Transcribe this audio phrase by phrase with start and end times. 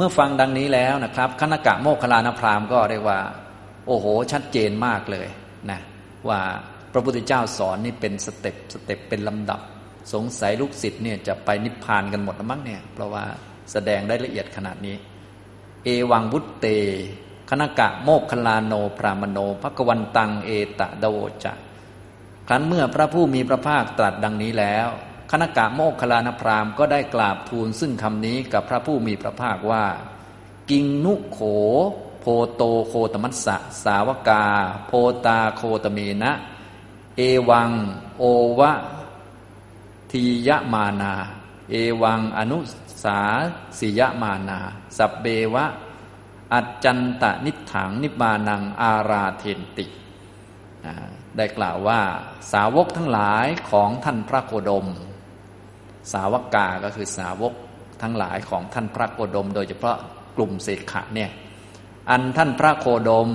[0.00, 3.20] เมื่อฟังดังนี้แล้วนะครับคณกะโมคคัลลานพราหมณ์ก็เรียกว่า
[3.86, 5.28] โอ้โห ชัดเจนมากเลย
[5.70, 5.80] นะ
[6.28, 6.40] ว่า
[6.92, 9.60] พระพุทธเจ้าสอนนี่เป็น step step เป็นลำดับ
[10.12, 13.24] สงสัยลูกศิษย์เนี่ยจะไปนิพพานกันหมดแล้วมั้งเนี่ยเพราะว่า
[13.72, 14.96] แสดงได้ละเอียดขนาดนี้
[15.84, 16.66] เอวังวุตเต
[17.50, 21.06] คณกโมคคัลลาโนพราหมโณ ภควันตังเอตทโว
[21.44, 21.52] จะ
[22.46, 24.88] ครั้นเมื่อพระผู้มีพระภาคตรัสดังนี้แล้ว
[25.30, 29.84] คณกะโมกขลานพรามก็ได้กราบทูลซึ่งคำนี้กับพระผู้มีพระภาคว่า
[30.70, 31.40] กิงนุโข
[32.20, 34.44] โพโตโคตมัสสะ สาวกา
[34.86, 34.92] โพ
[35.26, 36.32] ตาโคตเมนะ
[37.16, 37.70] เอวัง
[38.18, 38.24] โอ
[38.58, 38.72] วะ
[40.10, 41.14] ทียมานา
[41.70, 42.58] เอวังอนุ
[43.04, 43.20] สา
[43.78, 44.58] สิยมานา
[44.96, 45.66] สับเบวะ
[46.52, 49.86] อัจจันตนิถังนิบานังอาราเทนติ
[51.36, 52.00] ได้กล่าวว่า
[52.52, 54.86] สาวกทั้งหลายของท่านพระโคดม
[56.12, 57.52] สาวกาก็คือสาวก
[58.02, 59.96] ทั้งหลายของท่านพระโคดม โดยเฉพาะ
[60.36, 61.30] กลุ่มเสกขะเนี่ย
[62.10, 63.30] อันท่านพระโคดม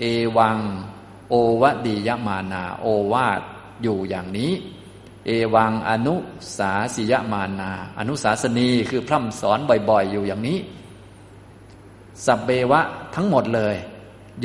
[0.00, 0.04] เอ
[0.38, 0.58] วัง
[1.28, 3.40] โอวดียมานา โอวาท
[3.82, 4.52] อยู่อย่างนี้
[5.26, 6.14] เอวังอนุ
[6.58, 9.58] สาสิยมานา อนุสาสนีคือพร่ำสอน
[9.90, 10.58] บ่อยๆ อยู่อย่างนี้
[12.24, 12.80] สับเบวะ
[13.14, 13.76] ทั้งหมดเลย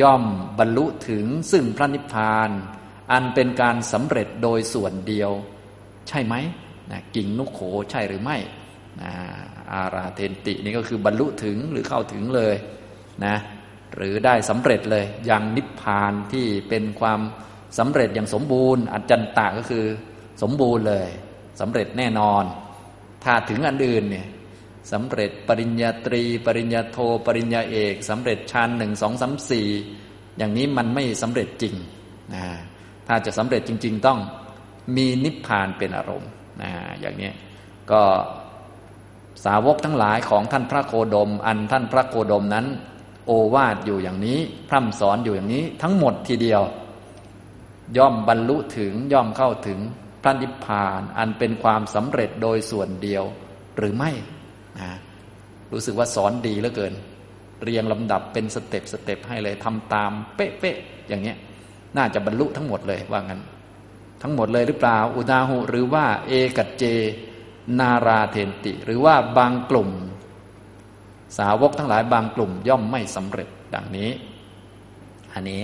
[0.01, 0.23] ย่อม
[0.59, 2.49] บรรลุถึงซึ่งพระนิพพาน
[3.11, 5.31] อันเป็นการสำเร็จโดยส่วนเดียว
[6.07, 6.35] ใช่ไหม
[6.91, 7.59] นะกิ่งนุโข
[7.91, 8.37] ใช่หรือไม่
[9.01, 9.11] นะ
[9.73, 12.55] อาราเทนตินี่ก็คือบรรลุถึงหรือเข้าถึงเลย
[13.25, 13.35] นะ
[13.95, 17.19] หรือได้สำเร็จเลยยังนิพพานที่เป็นความ
[17.79, 19.85] สำเร็จอย่างสมบูรณ์ อัจจันตะก็คือ
[20.41, 21.07] สมบูรณ์เลย
[21.61, 22.43] สำเร็จแน่นอน
[23.23, 24.27] ถ้าถึงอันอื่นเนี่ย
[24.91, 29.67] สำเร็จปริญญาตรี ปริญญาโท ปริญญาเอกสำเร็จชั้นหนึ่งสองสามสี่
[30.37, 31.75] อย่างนี้มันไม่สำเร็จจริง
[32.33, 32.43] นะ
[33.07, 34.19] ถ้าจะสำเร็จจริง ๆ ต้อง
[34.95, 36.31] มีนิพพานเป็นอารมณ์
[36.61, 37.31] นะอย่างนี้
[37.91, 38.01] ก็
[39.45, 42.65] สาวกทั้งหลายของท่านพระโคดม อันท่านพระโคดมนั้น
[43.25, 46.61] โอวาทอยู่อย่างนี้ พร่ำสอนอยู่อย่างนี้ ทั้งหมดทีเดียว
[47.97, 49.79] ย่อมบรรลุถึงย่อมเข้าถึง
[50.21, 53.23] พระนิพพาน อันเป็นความสำเร็จโดยส่วนเดียว
[53.77, 54.11] หรือไม่
[54.79, 54.91] นะ
[55.73, 56.93] รู้สึกว่าสอนดีเหลือเกิน
[57.63, 61.37] เรียงลำดับเป็นสเต็ปสเต็ปให้เลยทำตามเป๊ะๆอย่างเงี้ย
[61.97, 63.41] น่าจะบรรลุทั้งหมดเลยว่างั้น
[64.21, 66.83] ทั้งหมดเลยหรือเปล่า อุนาหุ หรือว่า เอกัจเจ
[67.79, 69.89] นาราเทนติ หรือว่าบางกลุ่ม
[71.37, 74.09] สาวกทั้งหลายบางกลุ่ม ย่อมไม่สำเร็จดังนี้
[75.33, 75.61] อันนี้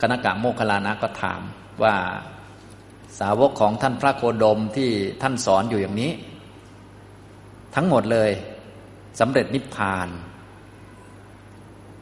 [0.00, 1.40] คณะกะโมคลานะก็ถาม
[1.82, 1.96] ว่า
[3.20, 4.90] สาวกของท่านพระโคดมที่
[5.22, 6.12] ท่านสอนอยู่อย่างนี้
[7.74, 8.30] ทั้งหมดเลย
[9.20, 10.08] สำเร็จนิพพาน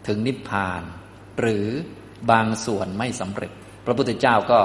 [0.07, 0.83] ถึงนิพพาน
[1.41, 1.67] หรือ
[2.31, 3.53] บางส่วนไม่สำเร็จ
[3.85, 4.61] พระพุทธเจ้าก็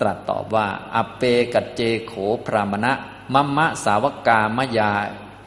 [0.00, 1.22] ตรัสตอบว่า อเป
[1.54, 2.12] กัจเจโข
[2.46, 2.92] พรามณะ
[3.34, 4.92] มัมมะสาวกามยา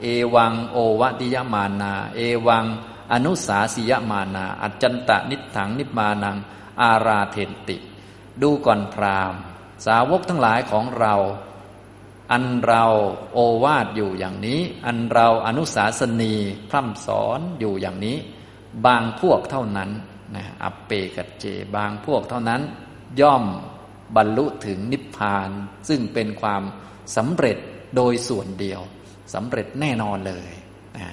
[0.02, 2.66] เอวังโอวติยมานา เอวัง
[3.12, 6.38] อนุสาสิยมานา อัจจันตะนิถังนิมานัง
[6.82, 7.78] อาราเทนติ
[8.42, 9.34] ดูก่อนพราม
[9.86, 11.16] สาวกทั้งหลายของเรา
[12.32, 12.86] อันเรา
[13.34, 16.34] โอวาทอยู่อย่างนี้ อันเราอนุสาสนี
[16.70, 18.18] พร่ำสอนอยู่อย่างนี้
[18.86, 19.90] บางพวกเท่านั้น
[20.36, 21.46] นะอัปเปกัจเจ
[21.76, 22.62] บางพวกเท่านั้น
[23.22, 23.44] ย่อม
[24.16, 25.50] บรรลุถึงนิพพาน
[25.90, 26.64] ซึ่งเป็นความ
[27.18, 27.58] สำเร็จ
[27.96, 28.82] โดยส่วนเดียว
[29.34, 30.52] สำเร็จแน่นอนเลย
[30.98, 31.08] นะ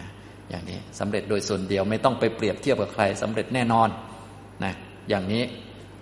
[0.49, 3.89] อย่างนี้สำเร็จโดยส่วนเดียวไม่ต้องไปเปรียบเทียบกับใครสำเร็จแน่นอน
[4.65, 4.75] นะ
[5.09, 5.43] อย่างนี้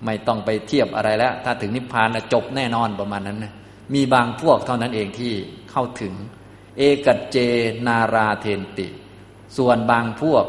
[0.07, 3.53] ไม่ต้องไปเทียบอะไรแล้ว ถ้าถึงนิพพานจบแน่นอนประมาณนั้นนะ
[3.95, 5.33] มีบางพวกเท่านั้นเองที่
[5.71, 6.15] เข้าถึง
[6.79, 7.37] เอกัจเจ
[7.87, 8.89] นาราเทนติ
[9.57, 10.45] ส่วนบางพวก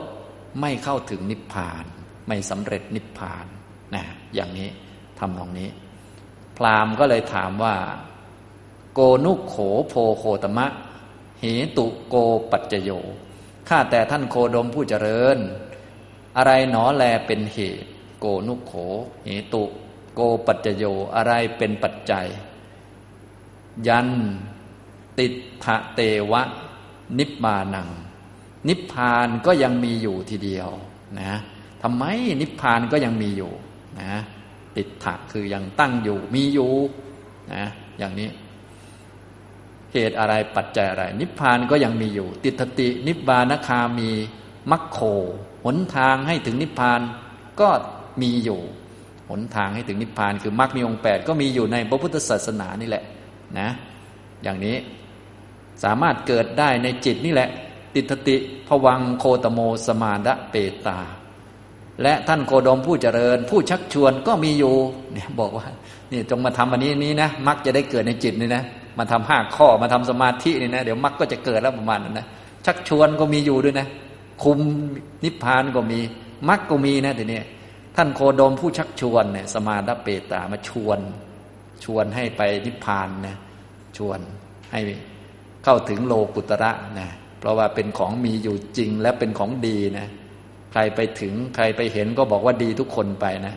[0.61, 1.83] ไม่เข้าถึงนิพพาน
[2.27, 3.45] ไม่สำเร็จนิพพาน
[3.95, 4.03] นะ
[4.35, 4.69] อย่างนี้
[5.19, 5.69] ทำตรงนี้
[6.65, 7.75] รามก็เลยถามว่า
[8.93, 9.55] โกนุโข
[9.89, 10.67] โพโคตมะ
[11.41, 11.45] เห
[11.77, 12.15] ตุโก
[12.51, 12.91] ปัจจโย
[13.67, 15.37] ข้าแต่ท่านโคดมผู้เจริญ
[16.37, 17.89] อะไรหนอแลเป็นเหตุ
[18.19, 18.73] โกนุโข
[19.25, 19.63] เหตุ
[20.13, 20.83] โกปัจจโย
[21.15, 22.27] อะไรเป็นปัจจัย
[23.87, 24.09] ยัน
[25.17, 25.27] ติ
[25.63, 25.99] ทะเต
[26.31, 26.41] วะ
[27.17, 27.89] นิพานัง
[28.67, 30.69] นิพพานก็ยังมีอยู่ทีเดียว
[31.19, 31.33] นะ
[31.81, 32.03] ทำไม
[32.41, 33.51] นิพพานก็ยังมีอยู่
[34.01, 34.13] นะ
[34.77, 36.71] ติดถะคือยังตั้งอยู่มีอยู่
[37.53, 37.65] นะ
[37.99, 38.29] อย่างนี้
[39.93, 44.09] เหตุอะไรปัจจัยอะไร นิพพานก็ยังมีอยู่ ติทติ นิบานคามี
[44.71, 44.99] มัคโค
[45.65, 47.01] หนทางให้ถึงนิพพาน
[47.61, 47.69] ก็
[48.21, 48.61] มีอยู่
[49.29, 53.03] หนทางให้ถึงนิพพาน คือมรรคมีองค์แปดก็มีอยู่ในพระพุทธศาสนานี่แหละ
[53.59, 53.69] นะ
[54.43, 54.75] อย่างนี้
[55.83, 57.49] สามารถเกิดได้ในจิตนี่แหละ
[57.93, 58.35] ติทติ
[58.67, 60.99] ผวังโคตโมสมาดะเปตา
[62.03, 64.75] และท่านโคดมผู้เจริญ ผู้ชักชวนก็มีอยู่
[65.13, 65.65] เนี่ยบอกว่า
[66.11, 68.63] นี่จงมาทำอันนี้นี้นะมักจะได้เกิดในจิตนี่นะ
[68.97, 72.25] มาทำห้าข้อมาทำสมาธินี่นะเดี๋ยวมักก็จะเกิดแล้วประมาณนั้นนะ
[72.65, 73.87] ชักชวนก็มีอยู่ด้วยนะ
[74.43, 74.59] คุม
[75.23, 75.99] นิพพานก็มี
[76.49, 77.41] มรรคก็มีนะทีนี้
[77.95, 80.99] ท่านโคดมผู้ชักชวนเนี่ยสมาดเปตามาชวน
[81.83, 83.35] ชวนให้ไปนิพพานนะ
[83.97, 84.19] ชวน
[84.71, 84.79] ให้
[85.63, 87.07] เข้าถึงโลกุตระนะ
[87.39, 90.07] เพราะว่าเป็นของมีอยู่จริงและเป็นของดีนะ
[90.71, 93.55] ใครไปถึงใครไปเห็นก็บอกว่าดีทุกคนไปนะ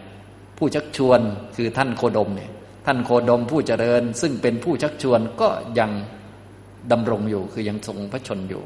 [0.59, 1.21] ผู้ชักชวน
[1.57, 2.51] คือท่านโคดมเนี่ย
[2.87, 5.91] ท่านโคดมผู้เจริญ ซึ่งเป็นผู้ชักชวนก็ยัง
[6.93, 8.63] ดำรงอยู่ คือยังทรงพระชนอยู่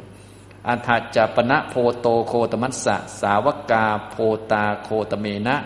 [0.68, 4.16] อัฏฐจปณะโพโตโคตมัสสะสาวกาโพ
[4.50, 5.56] ตาโคตเมนะ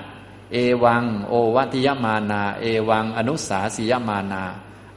[0.52, 4.42] เอวัง โอวัติยมานา เอวัง อนุสาสิยมานา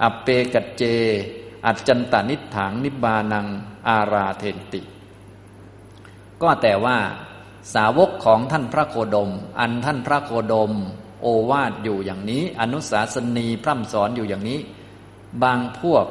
[0.03, 0.83] อเปกัจเจ
[1.65, 3.45] อัจจันตานิถังนิบานัง
[3.87, 4.81] อาราเทนติ
[6.41, 6.97] ก็แต่ว่า
[7.73, 10.71] สาวกของท่านพระโคดม อันท่านพระโคดม
[11.21, 14.59] โอวาทอยู่อย่างนี้ อนุสาสนีพร่ำสอนอยู่อย่างนี้
[15.43, 16.05] บางพวก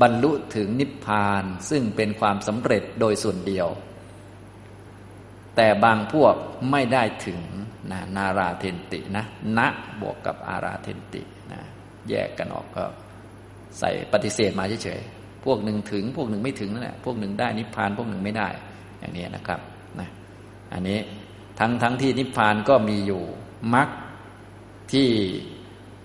[0.00, 3.68] บรรลุถึงนิพพานซึ่งเป็นความสำเร็จโดยส่วนเดียว
[5.56, 6.34] แต่บางพวก
[6.70, 7.40] ไม่ได้ถึง
[7.90, 9.24] นะนาราเทนตินะ
[9.58, 9.60] ณ
[10.00, 11.60] บวกกับอาราเทนตินะ
[12.08, 12.84] แยกกันออกก็
[13.78, 18.48] ใส่ปฏิเสธมาเฉยๆพวกหนึ่งถึง พวกหนึ่งไม่ถึงนั่นแหละพวกหนึ่งได้นิพพานพวกหนึ่งไม่ได้
[19.00, 19.60] อย่างนี้นะครับ
[20.72, 21.00] อันนี้
[21.58, 23.22] ทั้งทั้งที่นิพพานก็มีอยู่
[23.74, 23.88] มรรค
[24.92, 25.08] ที่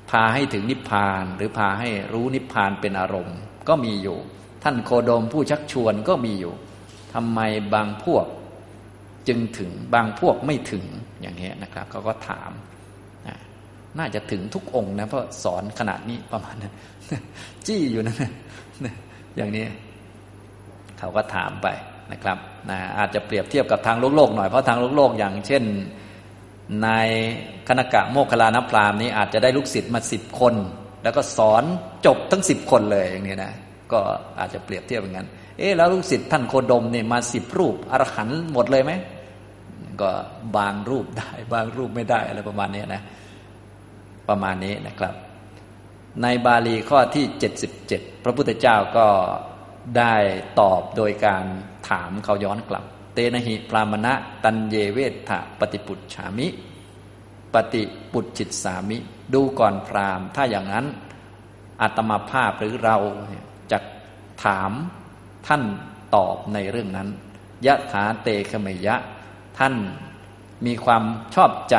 [0.09, 3.37] พาให้ถึงนิพพาน หรือพาให้รู้นิพพานเป็นอารมณ์
[3.67, 4.17] ก็มีอยู่
[4.63, 6.53] ท่านโคโดมผู้ชักชวนก็มีอยู่
[7.13, 7.39] ทำไม
[7.73, 8.25] บางพวก
[9.27, 10.83] จึงถึงบางพวกไม่ถึง
[11.21, 12.51] อย่างนี้นะครับเขาก็ถาม
[13.99, 16.73] น่าจะถึงทุกองค์นะเพราะสอนขนาดนี้ประมาณนั้น
[17.67, 18.17] จี้อยู่นั่น
[19.37, 19.65] อย่างนี้
[20.99, 21.67] เขาก็ถามไป
[22.11, 22.37] นะครับ
[22.69, 25.63] นะอาจจะเปรียบเทียบกับทางโลกโลกหน่อยเพราะทางโลกโลกอย่างเช่น
[26.83, 26.89] ใน
[27.67, 30.53] คณกะโมคคลานพรามนี้อาจจะได้ลูกศิษย์มาสิบคน
[31.03, 31.63] แล้วก็สอน
[32.05, 33.53] จบทั้งสิบคนเลยอย่างนี้นะ
[33.91, 33.99] ก็
[34.39, 35.27] อาจจะเปรียบเทียบอย่างนั้น
[35.57, 38.91] เอ๊แล้วลูกศิษย์ท่านโคดมเนี่ยมาสิบรูปอรหันหมดเลยไหม
[40.01, 40.11] ก็
[40.57, 43.01] บางรูปได้บางรูปไม่ได้อะไรประมาณนี้นะ
[44.29, 45.13] ประมาณนี้นะครับ
[46.21, 49.07] ในบาลีข้อที่เจ็ดสิบเจ็ดพระพุทธเจ้าก็
[49.97, 50.15] ได้
[50.59, 51.45] ตอบโดยการ
[51.89, 54.13] ถามเขาย้อนกลับ เตนะหิพรามณะ
[54.43, 54.99] ตันเยเว
[55.29, 56.47] ทะปฏิปุจฉามิ
[57.53, 58.97] ปฏิปุจจิตสามิ
[59.33, 60.85] ดูก่อนพรามถ้าอย่างนั้น
[61.81, 62.97] อาตมาภาพหรือเรา
[63.71, 63.79] จะ
[64.43, 64.71] ถาม
[65.47, 65.63] ท่าน
[66.15, 67.09] ตอบในเรื่องนั้น
[67.65, 68.95] ยะถาเตคเมยะ
[69.59, 69.75] ท่าน
[70.65, 71.03] มีความ
[71.35, 71.77] ชอบใจ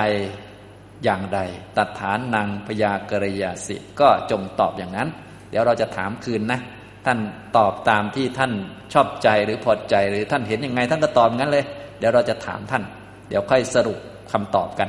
[1.05, 1.41] อย่างใด
[1.77, 5.09] ตัฐานนางพยากรยาสิ ก็จงตอบอย่างนั้น
[5.51, 6.61] เดี๋ยวเราจะถามคืนนะ
[7.07, 7.19] ท่าน
[7.57, 8.53] ตอบตามที่ท่าน
[8.93, 11.65] ชอบใจหรือพอใจหรือท่านเห็นยังไง ท่านก็ตอบงั้นเลย
[11.99, 12.83] เดี๋ยวเราจะถามท่าน
[13.29, 13.99] เดี๋ยวค่อยสรุป
[14.33, 14.89] คำตอบกัน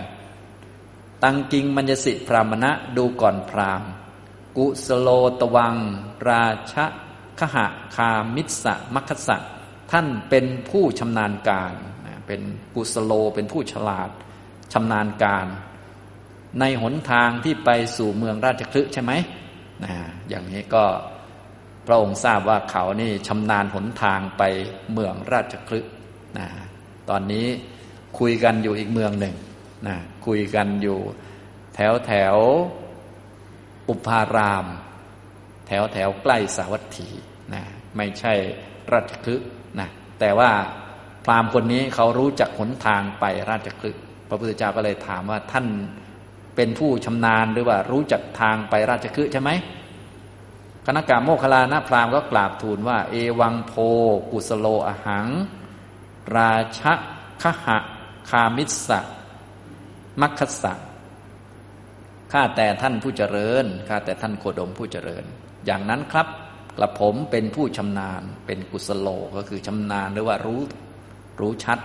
[1.23, 3.83] ตังกิงมัญญสิพรามณะดูก่อนพราม
[4.57, 5.09] กุสโล
[5.39, 5.75] ตวัง
[6.29, 6.85] ราชะ
[7.39, 7.65] ขหะ
[7.95, 9.37] คามิสะมัคสะ
[9.91, 11.73] ท่านเป็นผู้ชำนาญการ
[12.27, 12.41] เป็น
[12.75, 14.09] กุสโลเป็นผู้ฉลาด
[14.73, 15.47] ชำนาญการ
[16.59, 19.11] ในหนทางที่ไปสู่เมืองราชคลึใช่ไหม
[19.83, 19.93] นะ
[20.29, 20.83] อย่างนี้ก็
[21.87, 24.43] พระองค์ทราบว่าเขานี่ชำนาญหนทางไป
[24.93, 25.79] เมืองราชคลึ
[26.37, 26.47] นะ
[27.09, 27.47] ตอนนี้
[28.19, 29.35] คุยกันอยู่อีกเมืองหนึ่ง
[29.87, 29.95] นะ
[30.25, 30.99] คุยกันอยู่
[31.75, 32.35] แถวแถว
[33.89, 34.65] อุปาราม
[35.67, 37.07] แถวแถวใกล้สาวัตถี
[37.53, 37.63] นะ
[37.97, 38.33] ไม่ใช่
[38.93, 39.35] ราชคลึ
[39.79, 39.87] นะ
[40.19, 40.51] แต่ว่า
[41.25, 43.91] พราหมณ์คนนี้เขารู้จักหนทางไปราชคลึ
[44.29, 45.65] พระพุทธเจ้าก็เลยถามว่าท่าน
[46.55, 49.51] เป็นผู้ชำนาญหรือว่ารู้จักทางไปราชคลึใช่ไหม
[50.85, 53.73] คณะกรรมโมคลานะพราหมณ์ก็กราบทูลว่า เอวังโพ
[54.31, 55.27] กุสโลอหัง
[56.35, 56.93] ราชะ
[57.41, 57.77] ขหะ
[58.29, 58.99] คามิสะ
[60.21, 60.73] มัคคสะ
[62.31, 65.23] ข้าแต่ท่านผู้เจริญข้าแต่ท่านโคดมผู้เจริญ
[65.65, 66.27] อย่างนั้นครับ
[66.77, 70.61] กระผมเป็นผู้ชำนาญ เป็นกุศโลก็คือชำนาญหรือว่ารู้
[71.39, 71.79] รู้ชัด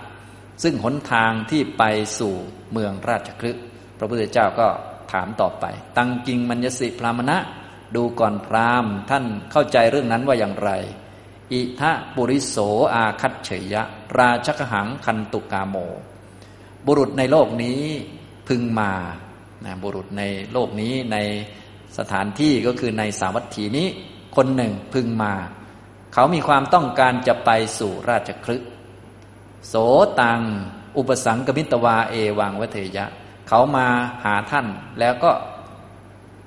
[0.63, 1.83] ซึ่งหนทางที่ไป
[2.19, 2.33] สู่
[2.71, 3.51] เมืองราชคลึ
[3.97, 4.67] พระพุทธเจ้าก็
[5.11, 5.65] ถามต่อไป
[5.97, 7.37] ตังกิงมัญญสิพรามณะ
[7.95, 10.71] ดูก่อนพราหมณ์ ท่านเข้าใจเรื่องนั้นว่าอย่างไร
[11.51, 12.57] อิทะปุริโส
[12.93, 13.83] อาคัตเฉยะ
[14.19, 15.75] ราชกหังคันตุกาโม
[16.85, 17.81] บุรุษในโลกนี้
[18.47, 18.91] พึงมา
[19.65, 21.17] นะบุรุษในโลกนี้ใน
[21.97, 23.87] สถานที่ก็คือในสาวัตถีนี้
[24.35, 25.33] คนหนึ่งพึงมา
[26.13, 28.57] เขามีความต้องการจะไปสู่ราชคลึ
[29.67, 29.75] โส
[30.21, 30.41] ตัง
[30.97, 33.05] อุปสังกมิตวาเอวังวเทยะ
[33.47, 33.87] เขามา
[34.23, 34.67] หาท่าน
[34.99, 35.31] แล้วก็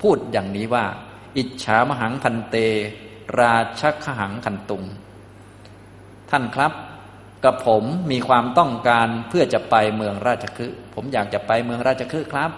[0.03, 0.85] พูดอย่างนี้ว่า
[1.37, 2.57] อิจฉามหังพันเต
[3.39, 4.85] ราชขหังคันตุง
[6.31, 6.73] ท่านครับ
[7.45, 12.51] กับผมมีความต้องการเพื่อจะไปเมืองราชคฤห์ผมอยากจะไปเมืองราชคฤห์ครับ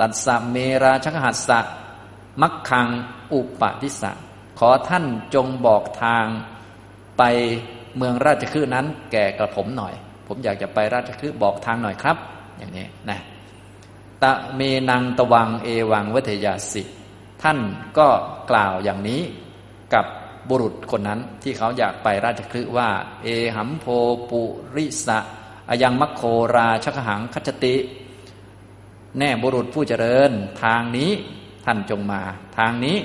[0.00, 1.60] ตัดสัมเมราชกหัสสะ
[2.42, 2.88] มักคัง
[3.32, 4.12] อุปาทิสะ
[4.58, 6.26] ขอท่านจงบอกทาง
[7.18, 7.22] ไป
[7.96, 9.94] เมืองราชคฤห์นั้น แก่กระผมหน่อย
[10.26, 12.16] ผมอยากจะไปราชคฤห์บอกทางหน่อยครับ
[12.58, 13.20] อย่างนี้นะ
[14.22, 16.82] ตะเมนังตวังเอวังเวทยาสิ
[17.42, 17.58] ท่าน
[17.98, 18.08] ก็
[18.50, 19.22] กล่าวอย่างนี้
[19.94, 20.06] กับ
[20.48, 22.90] บุรุษคนนั้นที่เขาอยากไปราชคฤห์ว่า
[23.22, 23.86] เอหัมโพ
[24.30, 24.42] ปุ
[24.76, 25.18] ริสะ
[25.68, 26.22] อยังมัคโค
[26.56, 27.76] ราชกหังคัจติ
[29.18, 30.30] แน่บุรุษผู้เจริญ
[30.62, 31.10] ทางนี้
[31.64, 32.22] ท่านจงมา
[32.58, 32.96] ทางนี้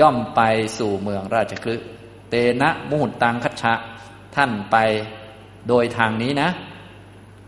[0.00, 0.40] ย่อมไป
[0.78, 1.86] สู่เมืองราชคฤห์
[2.30, 3.74] เตนะมุหุตังคัจฉะ
[4.36, 4.76] ท่านไป
[5.68, 6.48] โดยทางนี้นะ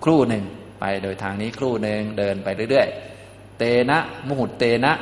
[0.05, 0.45] ครู่หนึ่ง
[0.81, 4.93] ไปโดยทางนี้ครู่หนึ่งเดินไปเรื่อยๆ เตนะมุหุตเตนะ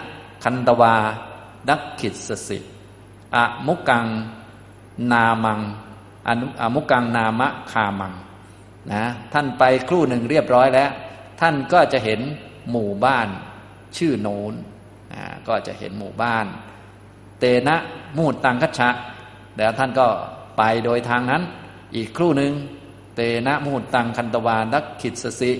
[0.43, 0.95] คันตวา
[1.69, 2.59] ดักขิดสสิ
[3.35, 4.07] อะมุกัง
[5.13, 5.61] นามัง
[6.29, 8.13] อนุอมุกังนามะคามัง
[8.91, 10.91] นะท่านไปครู่หนึ่งเรียบร้อยแล้ว
[11.41, 12.21] ท่านก็จะเห็น
[12.71, 13.29] หมู่บ้าน
[13.97, 14.53] ชื่อโน้น
[15.13, 16.47] นะก็จะเห็นหมู่บ้าน
[17.39, 17.77] เตนะ
[18.19, 18.91] มูดตังคัชชะ
[19.59, 20.07] แล้วท่านก็
[20.59, 21.43] ไปโดยทางนั้น
[21.97, 22.53] อีกครู่หนึ่ง
[23.15, 25.53] เตนะมูดตังคันตวานักขิดสสิ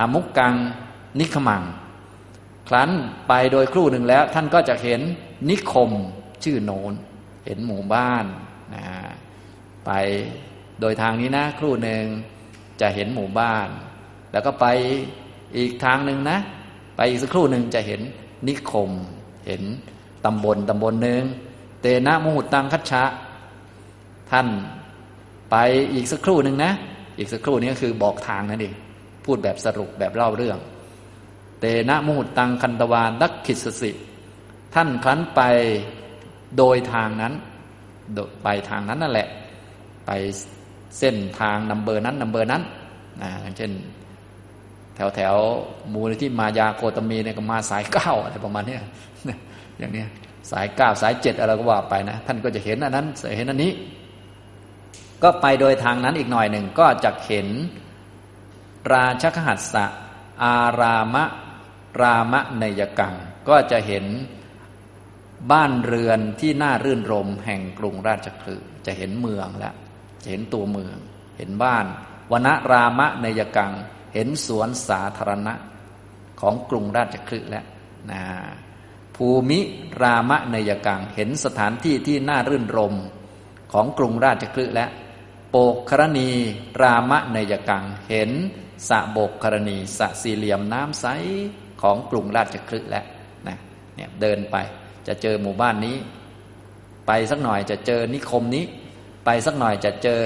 [0.00, 0.54] อมุกกัง
[1.18, 1.62] นิขมัง
[2.68, 2.90] ครั้น
[3.28, 5.00] ไปโดยครู่หนึ่งแล้ว ท่านก็จะเห็น
[5.50, 5.90] นิคม
[6.44, 6.92] ชื่อโนน
[7.46, 8.24] เห็นหมู่บ้าน
[8.74, 8.84] นะ
[9.86, 9.90] ไป
[10.80, 12.04] โดยทางนี้นะ ครู่หนึ่ง
[12.80, 13.68] จะเห็นหมู่บ้าน
[14.32, 14.66] แล้วก็ไป
[15.56, 16.38] อีกทางหนึ่งนะ
[16.96, 18.00] ไปอีกสักครู่หนึ่งจะเห็น
[18.48, 18.90] นิคม
[19.46, 19.62] เห็น
[20.24, 21.22] ตำบลตำบลหนึ่ง
[21.80, 23.04] เตนะมุหุตังคัชชะ
[24.30, 24.46] ท่าน
[25.50, 25.56] ไป
[25.92, 26.72] อีกสักครู่หนึ่งนะ
[27.18, 28.74] อีกสักครู่นี้ก็คือบอกทางนั่นเอง
[29.24, 30.58] พูดแบบสรุปแบบเล่าเรื่อง
[31.62, 33.90] เตนะมุหุตังคันตวานดักขิสสิ
[34.74, 35.40] ท่านครั้นไป
[36.58, 37.32] โดยทางนั้น
[38.42, 39.28] ไปทางนั้นนั่นแหละ
[40.06, 40.10] ไป
[40.98, 42.62] เส้นทาง number นั้น number นั้น
[43.22, 43.70] นะอย่างเช่น
[44.94, 45.34] แถวแถว
[45.92, 48.76] มูลนิธิมายาโคตมีเนี่ยก็มาสายเก้าอะไรประมาณนี้
[49.78, 50.04] อย่างนี้
[50.50, 53.72] สายเก้าสายเจ็ดอะไรก็ว่าไปนะ ท่านก็จะเห็นอันนั้นเห็นอันนี้
[55.22, 57.46] ก็ไปโดยทางนั้นอีกหน่อยหนึ่งก็จะเห็น
[58.92, 59.84] ราชคหัสสะ
[60.44, 61.24] อารามะ
[62.00, 63.14] รามะเณยยะกัง
[63.48, 64.04] ก็จะเห็น
[65.52, 69.74] บ้านเรือนที่น่ารื่นรมแห่งกรุงราชคฤห์จะเห็นเมืองแล้ว
[70.22, 70.96] จะเห็นตัวเมือง
[71.38, 71.84] เห็นบ้าน
[72.32, 73.72] วนรามะเนยกัง
[74.14, 75.54] เห็นสวนสาธารณะ
[76.40, 77.64] ของกรุงราชคฤห์แล้ว
[78.10, 78.22] นะ
[79.16, 79.60] ภูมิ
[80.02, 82.94] รามะเนยกัง เห็นสถานที่ที่น่ารื่นรม
[83.72, 84.86] ของกรุงราชคฤห์และ
[85.50, 86.30] โปกครณี
[86.82, 88.30] รามะเนยกัง เห็น
[88.88, 91.06] สะโบกครณีสะสี่เหลี่ยมน้ำใส
[91.82, 93.04] ของกรุงราชคฤห์แล้ว
[93.48, 93.56] นะ
[93.96, 94.56] เนี่ยเดินไป
[95.08, 95.96] จะเจอหมู่บ้านนี้
[97.06, 98.64] ไปสักหน่อยจะเจอนิคมนี้
[99.24, 100.20] ไปสักหน่อยจะเจอ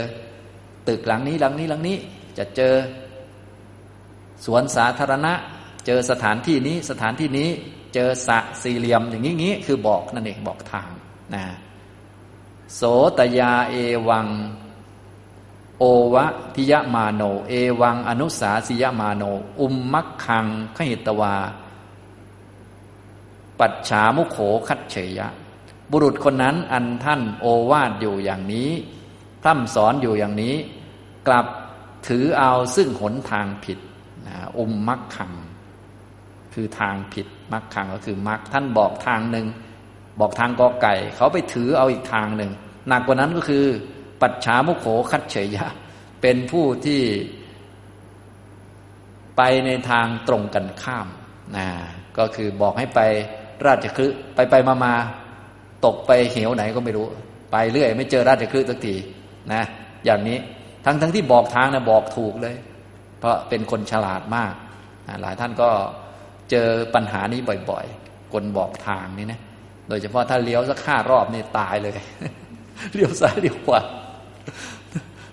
[0.89, 1.97] ตึกหลังนี้หลังนี้หลังนี้
[2.39, 2.75] จะเจอ
[4.45, 5.33] สวนสาธารณะ
[5.87, 7.49] เจอสถานที่นี้สถานที่นี้
[7.95, 10.91] เจอสะสี่เหลี่ยมอย่างนี้งี้คือบอกนั่นเองบอกทาง
[11.35, 11.45] นะ
[12.75, 12.83] โส
[13.19, 13.75] ตยาเอ
[14.09, 14.27] วัง
[15.79, 19.23] โอวะทิยมาโน เอวังอนุสาสิยมาโน
[19.61, 21.37] อุมมักคังขหิตวา
[23.59, 25.29] ปัจฉามุโขคัดเฉยะ
[25.91, 28.71] บุรุษคนนั้นอันท่านโอวาดอยู่อย่างนี้
[29.43, 30.55] พร่ำสอนอยู่อย่างนี้
[31.27, 31.47] กลับ
[32.07, 33.79] ถือเอาซึ่งหนทางผิด
[34.59, 35.33] อุมมักขัง
[36.55, 39.47] คือทางผิดมักขังก็คือมักท่านบอกทางหนึ่ง
[40.21, 42.51] บอกทางกอไก่ เขาไปถือเอาอีกทางหนึ่ง
[42.89, 43.65] หนักกว่านั้นก็คือ
[44.23, 45.67] ปัจฉามุโขคัดเฉยยะ
[46.23, 47.03] เป็นผู้ที่
[49.37, 51.07] ไปในทางตรงกันข้าม
[51.57, 51.67] นะ
[52.19, 53.01] ก็คือบอกให้ไป
[53.67, 54.95] ราชคฤห์ไปไปมามา
[55.85, 57.07] ตกไปเหวไหนก็ไม่รู้
[57.53, 58.95] ไปเรื่อย ไม่เจอราชคฤห์สักที
[59.53, 59.63] นะ
[60.05, 60.39] อย่างนี้
[60.85, 62.57] ทั้งทั้งที่บอกทางนะบอกถูกเลย
[63.19, 64.55] เพราะเป็นคนฉลาดมาก
[65.23, 65.71] หลายท่านก็
[66.51, 69.41] เจอปัญหานี้บ่อยๆ คนบอกทางนี่นะ
[69.89, 71.97] โดยเฉพาะถ้าเลี้ยวสักห้ารอบนี่ตายเลย
[72.95, 73.81] เลี้ยวซ้ายเลี้ยวขวา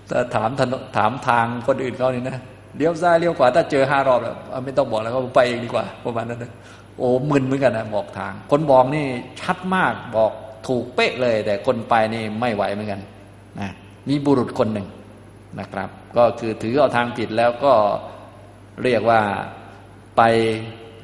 [0.10, 0.50] ถ้าถาม
[0.98, 2.38] ถามทางคนอื่นเขานี่นะ
[2.78, 6.52] เลี้ยวซ้ายเลี้ยวขวาถ้าเจอห้ารอบแล้วไม่ต้องบอกแล้วก็ไปเองดีกว่าประมาณนั้นนะ
[6.98, 9.06] โอ้มึนเหมือนกันนะบอกทาง คนบอกนี่
[9.42, 10.32] ชัดมากบอก
[10.68, 13.02] ถูกเป๊ะเลย แต่คนไปนี่ไม่ไหวเหมือนกัน
[13.60, 13.70] นะ
[14.10, 14.88] มีบุรุษคนหนึ่ง
[15.60, 17.74] นะครับ ก็คือถือเอาทางผิดแล้วก็
[18.84, 19.22] เรียกว่า
[20.18, 20.22] ไป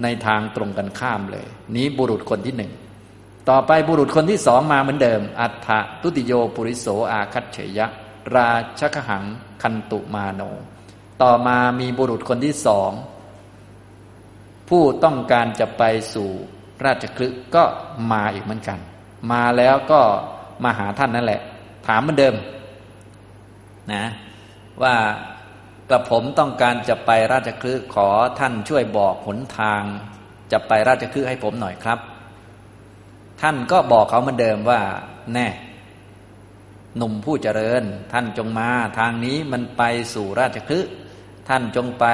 [0.03, 2.72] ในทางตรงกันข้ามเลย นี้บุรุษคนที่หนึ่ง
[3.50, 5.70] ต่อไปบุรุษคนที่สองมาเหมือนเดิม อัฏฐ
[6.01, 7.88] ตุติโยปุริโสอาคัตเฉยะ
[8.38, 9.25] ราชกหัง
[9.62, 10.41] คันตุมาโน
[11.21, 12.91] ต่อมามีบุรุษคนที่สอง
[14.69, 15.83] ผู้ต้องการจะไป
[16.13, 16.29] สู่
[16.86, 17.63] ราชคลึกก็
[18.12, 18.79] มาอีกเหมือนกัน
[19.31, 20.01] มาแล้วก็
[20.63, 21.41] มาหาท่านนั่นแหละ
[21.88, 22.36] ถามเหมือนเดิม
[23.93, 24.05] นะ
[24.83, 24.95] ว่า
[25.89, 28.09] กระผมต้องการจะไปราชคลึกขอ
[28.39, 29.83] ท่านช่วยบอกหนทาง
[30.51, 32.00] จะไปราชคลึกให้ผมหน่อยครับ
[33.41, 34.79] ท่านก็บอกเขาเหมือนเดิมว่า
[35.33, 35.48] แน่
[37.00, 40.91] หนุ่มผู้เจริญ ท่านจงมาทางนี้มันไปสู่ราชคฤห์
[41.50, 42.06] ท่านจงไป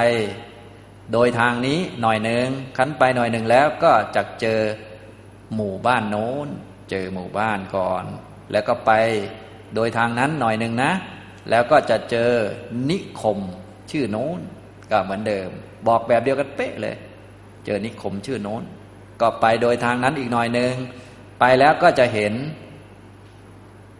[1.12, 4.60] โดยทางนี้หน่อยหนึ่งขันไปหน่อยหนึ่งแล้วก็จะเจอ
[5.54, 6.48] หมู่บ้านโน้น
[6.90, 8.04] เจอหมู่บ้านก่อน
[8.52, 8.92] แล้วก็ไป
[9.74, 10.92] โดยทางนั้นหน่อยหนึ่งนะ
[11.50, 12.30] แล้วก็จะเจอ
[12.90, 13.38] นิคม
[13.90, 14.38] ชื่อโน้น
[14.90, 15.48] ก็เหมือนเดิม
[15.86, 16.96] บอกแบบเดียวกันเป๊ะเลย
[17.64, 18.62] เจอนิคมชื่อโน้น
[19.20, 20.74] ก็ไปโดยทางนั้นอีกหน่อยหนึ่ง
[21.40, 22.34] ไปแล้วก็จะเห็น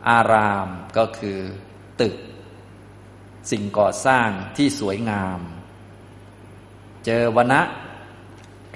[0.08, 1.38] อารามก็คือ
[2.00, 2.16] ตึก
[3.50, 5.40] สิ่งก่อสร้างที่สวยงาม
[7.06, 7.62] เจอวนะ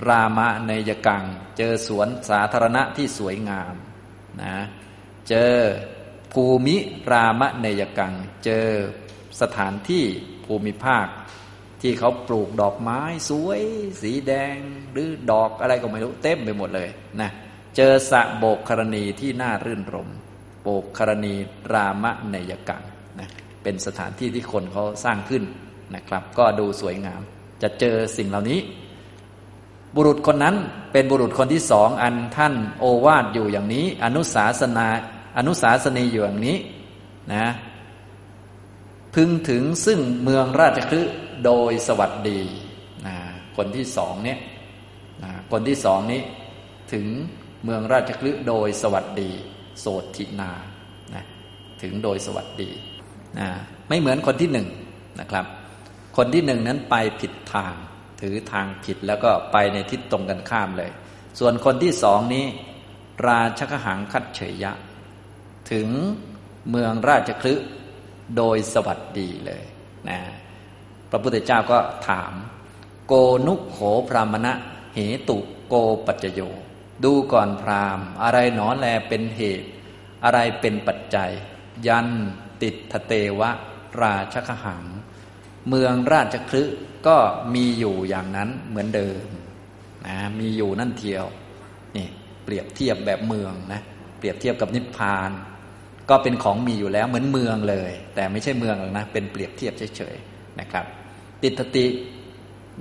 [0.08, 1.24] รามะเนยกัง
[1.56, 3.74] เจอสวนสาธารณะที่สวยงาม
[4.42, 4.56] นะ
[5.28, 5.54] เจอ
[6.32, 6.76] ภูมิ
[7.10, 8.66] รามะเนยกัง เจอ
[9.40, 10.04] สถานที่
[10.44, 11.06] ภูมิภาค
[11.82, 13.60] ที่เขาปลูกดอกไม้สวย
[14.02, 14.56] สีแดง
[14.92, 16.88] หรือดอกอะไรก็ไม่รู้เต็มไปหมดเลย
[17.20, 17.30] นะ
[17.76, 20.08] เจอสะโบกครณีที่น่ารื่นรม
[20.62, 21.34] โบกครณี
[21.72, 22.82] รามะเนยกัง
[23.18, 23.28] นะ
[23.62, 25.42] เป็นสถานที่ที่คนเขาสร้างขึ้น
[25.94, 27.20] นะครับ ก็ดูสวยงาม
[27.62, 28.60] จะเจอสิ่งเหล่านี้
[29.94, 30.56] บุรุษคนนั้น
[30.92, 34.86] เป็นบุรุษคนที่สองอันท่านโอวาทอยู่อย่างนี้ อนุสาสนา
[35.38, 36.56] อนุสาสนีอยู่อย่างนี้
[37.32, 37.46] นะ
[39.14, 41.14] พึงถึงซึ่งเมืองราชคฤห์
[41.44, 42.40] โดยสวัสดี
[43.06, 43.16] นะ
[43.56, 44.38] คนที่สองเนี่ย
[45.22, 46.20] นะคนที่สองนี้
[46.92, 47.06] ถึง
[47.64, 49.30] เมืองราชคฤห์โดยสวัสดี
[49.80, 50.50] โสตินา
[51.14, 51.24] นะ
[51.82, 52.70] ถึงโดยสวัสดี
[53.38, 53.48] นะ
[53.88, 54.68] ไม่เหมือนคนที่หนึ่ง
[55.20, 55.44] นะครับ
[56.16, 57.74] คนที่หนึ่งนั้นไปผิดทาง
[58.20, 60.90] ถือทางผิดแล้วก็ไปในทิศตรงกันข้ามเลย
[61.38, 62.44] ส่วนคนที่สองนี้
[63.28, 64.72] ราชกหังคัดเฉยยะ
[65.72, 65.88] ถึง
[66.70, 67.54] เมืองราชคลึ
[68.36, 69.64] โดยสวัสดีเลย
[70.08, 70.18] นะ
[71.10, 72.32] พระพุทธเจ้าก็ถาม
[73.06, 73.12] โก
[73.46, 74.52] นุโขพรามณะ
[74.94, 75.74] เหตุโก
[76.06, 76.40] ปัจจโย
[77.04, 79.68] ดูก่อนพรามอะไรหนอแลเป็นเหตุ
[80.24, 81.30] อะไรเป็นปัจจัย
[81.86, 82.08] ยัน
[82.62, 83.50] ติดทเตวะ
[84.02, 84.84] ราชกหัง
[85.68, 86.62] เมืองราชคลึ
[87.06, 87.16] ก็
[87.54, 89.24] มีอยู่อย่างนั้นเหมือนเดิม
[90.06, 91.24] นะมีอยู่นั่นเทียว
[91.96, 92.06] นี่
[92.44, 93.80] เปรียบเทียบแบบเมืองนะ
[94.18, 95.30] เปรียบเทียบกับนิพพาน
[96.10, 100.84] ก็เป็นของมีอยู่แล้วเหมือนเมืองเลย แต่ไม่ใช่เมืองหรอกนะเป็นเปรียบเทียบเฉยๆนะครับ
[101.42, 101.86] ติตติ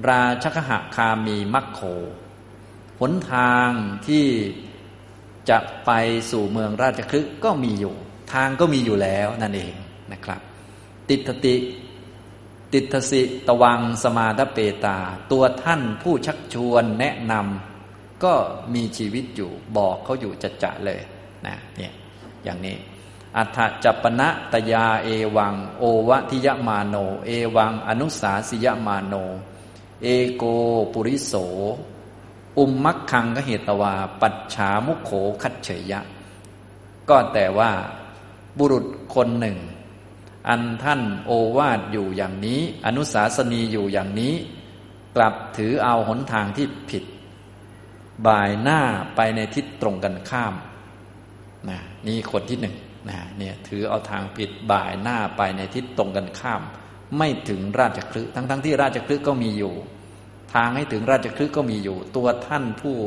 [0.10, 1.82] ราชกหะคามีมัคโค
[3.00, 3.70] หนทาง
[4.08, 4.26] ที่
[5.50, 5.92] จะไป
[6.32, 7.96] สู่เมืองราชคลึกก็มีอยู่
[8.34, 9.74] ทางก็มีอยู่แล้วนั่นเอง
[10.12, 10.42] นะครับ
[11.10, 11.56] ติตติ
[12.74, 14.98] ติทสิตวังสมาดเปตา
[15.32, 18.34] ตัวท่านผู้ชักชวนแนะนำก็
[18.74, 21.00] มีชีวิตอยู่บอกเขาอยู่จัดจะเลย
[21.46, 21.94] นะเนี่ย
[22.44, 22.78] อย่างนี้
[23.38, 29.14] อัฏฐจัปณะตยาเอวัง โอวทิยมาโน เอวังอนุสาสิยมาโน
[30.04, 30.44] เอโก
[30.94, 31.34] ปุริโส
[32.60, 36.02] อุมมักคังกเหตวา ปัจฉามุขโขคัดเฉยะ
[37.10, 37.72] ก็แต่ว่า
[38.58, 39.58] บุรุษคนหนึ่ง
[40.50, 44.34] อันท่านโอวาทอยู่อย่างนี้ อนุสาสนีอยู่อย่างนี้
[45.16, 47.04] กลับถือเอาหนทางที่ผิด
[48.28, 48.82] บ่ายหน้า
[49.16, 50.54] ไปในทิศตรงกันข้าม
[51.70, 52.76] นะนี่คนที่หนึ่ง
[53.10, 56.62] นะเนี่ยถือเอาทางผิดบ่ายหน้าไปในทิศตรงกันข้าม
[57.18, 59.74] ไม่ถึงราชคลึทั้งทั้งที่ราชคลึก็มีอยู่
[60.54, 62.98] ทางให้ถึงราชคลึก็มีอยู่ ตัวท่านผู้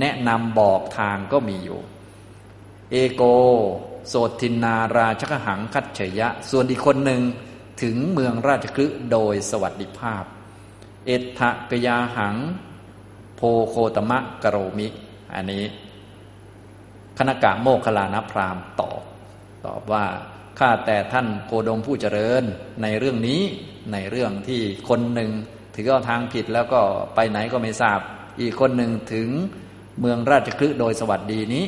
[0.00, 1.80] แนะนำบอกทางก็มีอยู่
[2.90, 3.22] เอโก
[4.08, 7.22] โสตินนาราชกหังคัดเฉยะ ส่วนอีกคนหนึ่ง
[7.82, 10.24] ถึงเมืองราชคลึโดยสวัสดิภาพ
[11.06, 12.36] เอทะกยาหัง
[13.36, 14.88] โพโคตมะกโรมิ
[15.34, 15.64] อันนี้
[17.18, 19.02] คณกะโมคลานพรามตอบ
[19.66, 20.06] ตอบว่า
[20.58, 22.44] ข้าแต่ท่านโกดมผู้เจริญ
[22.82, 23.42] ในเรื่องนี้
[23.92, 25.30] ในเรื่องที่คนหนึ่ง
[25.80, 26.80] ถือเอาทางผิดแล้วก็
[27.14, 27.98] ไปไหนก็ไม่ทราบ
[28.40, 29.28] อีกคนหนึ่งถึง
[30.00, 31.64] เมืองราชคลึโดยสวัสดีนี้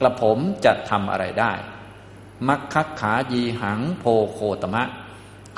[0.00, 1.52] กระผมจะทำอะไรได้
[2.48, 4.84] มักคักขายีหังโพโคตมะ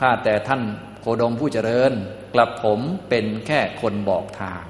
[0.00, 0.62] ข้าแต่ท่าน
[1.00, 1.92] โคดมผู้เจริญ
[2.35, 4.64] กระผมเป็นแค่คนบอกทาง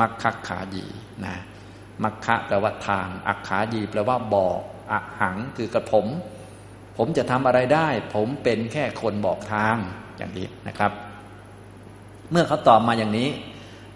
[0.00, 0.86] มักคักขายี
[1.24, 1.36] นะ
[2.02, 4.60] มักคะแปลว่าทาง อักขายีแปลว่าบอก
[4.92, 6.06] อักหังคือกระผม
[6.96, 9.76] ผมจะทำอะไรได้ ผมเป็นแค่คนบอกทาง
[10.18, 10.92] อย่างนี้นะครับ
[12.30, 13.28] เมื่อเขาตอบมาอย่างนี้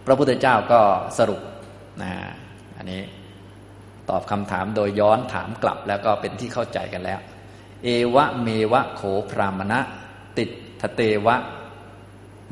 [0.07, 0.81] พระพุทธเจ้าก็
[1.19, 1.43] สรุป
[2.03, 2.13] นะ
[2.77, 3.03] อันนี้
[4.11, 7.21] ตอบคำถามโดยย้อนถามกลับแล้วก็เป็นที่เข้าใจกันแล้ว
[7.85, 9.81] เอวะเมวะโขพรามณะ
[10.39, 11.37] ติดทเตวะ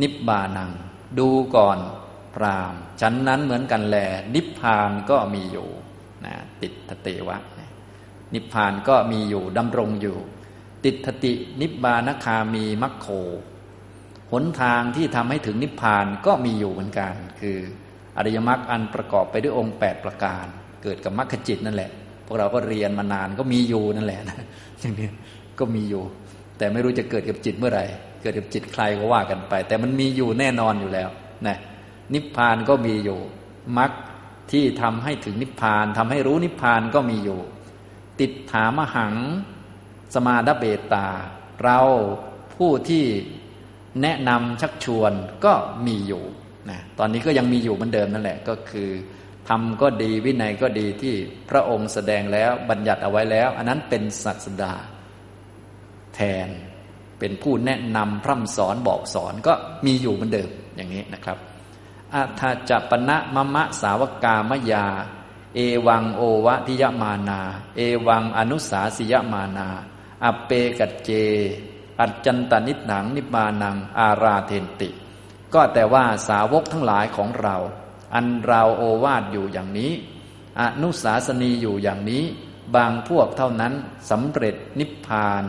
[0.03, 0.71] นิบบานัง
[1.19, 1.79] ดูก่อน
[2.35, 3.97] พรามฉันนั้นเหมือนกันแล
[4.35, 5.69] นิพพานก็มีอยู่
[6.25, 7.37] นะติดทเตวะ
[8.35, 10.19] นิพพานก็มีอยู่ดำรงอยู่
[10.85, 13.07] ติดทตินิบบานคามีมัคโค
[14.33, 17.59] หนทางที่ทำให้ถึงนิพพานก็มีอยู่เหมือนกัน คือ
[18.17, 20.47] อริยมรรคอันประกอบไปด้วยองค์ 8 ประการ
[20.83, 21.91] เกิดกับมรรคจิตนั่นแหละ
[22.27, 24.39] พวกเราก็เรียนมานานก็มีอยู่นั่นแหละนะ
[24.81, 25.09] อย่างนี้
[25.59, 26.03] ก็มีอยู่
[26.59, 27.85] แต่ไม่รู้จะเกิดกับจิตเมื่อไหร่
[28.23, 31.09] เกิดกับจิตใครก็ว่ากันไป แต่มันมีอยู่แน่นอนอยู่แล้ว
[31.47, 31.57] นะ
[32.15, 33.19] นิพพานก็มีอยู่
[33.79, 33.91] มรรค
[34.53, 37.41] ที่ทำให้ถึงนิพพานทำให้รู้นิพพานก็มีอยู่
[38.21, 39.15] ติดถามหัง
[40.15, 41.09] สมาดเบตา
[41.63, 41.81] เรา
[42.57, 43.05] ผู้ที่
[44.03, 45.13] แนะนำชักชวน
[45.45, 45.53] ก็
[45.87, 46.25] มีอยู่
[46.71, 48.91] นะตอนนี้ก็ยังมีอยู่เหมือนเดิมนั่นแหละก็คือ
[49.49, 51.15] ทำก็ดีวินัยก็ดีที่
[51.51, 54.75] พระองค์แสดงแล้วบัญญัติเอาไว้แล้ว อันนั้นเป็นศัสดา
[56.15, 56.49] แทน
[57.19, 59.53] เป็นผู้แนะนำพร่ำสอนบอกสอนก็
[59.87, 61.39] มีอยู่เหมือนเดิมอย่างนี้นะครับ
[62.15, 64.87] อัฏจปณะมะมะสาวกามยา
[65.55, 67.41] เอวังโอวะทิยมานา
[67.77, 69.69] เอวังอนุสาสิยมานา
[70.25, 71.11] อเปกัจเจ
[72.01, 74.89] อัจจันตนิหนังนิมานัง อาราเทนติ
[75.55, 77.57] ก็แต่ว่าสาวกทั้งหลายของเรา
[78.15, 79.93] อันเราโอวาทอยู่อย่างนี้
[80.61, 82.25] อนุสาสนีอยู่อย่างนี้
[82.77, 83.73] บางพวกเท่านั้น
[84.11, 85.45] สำเร็จนิพพาน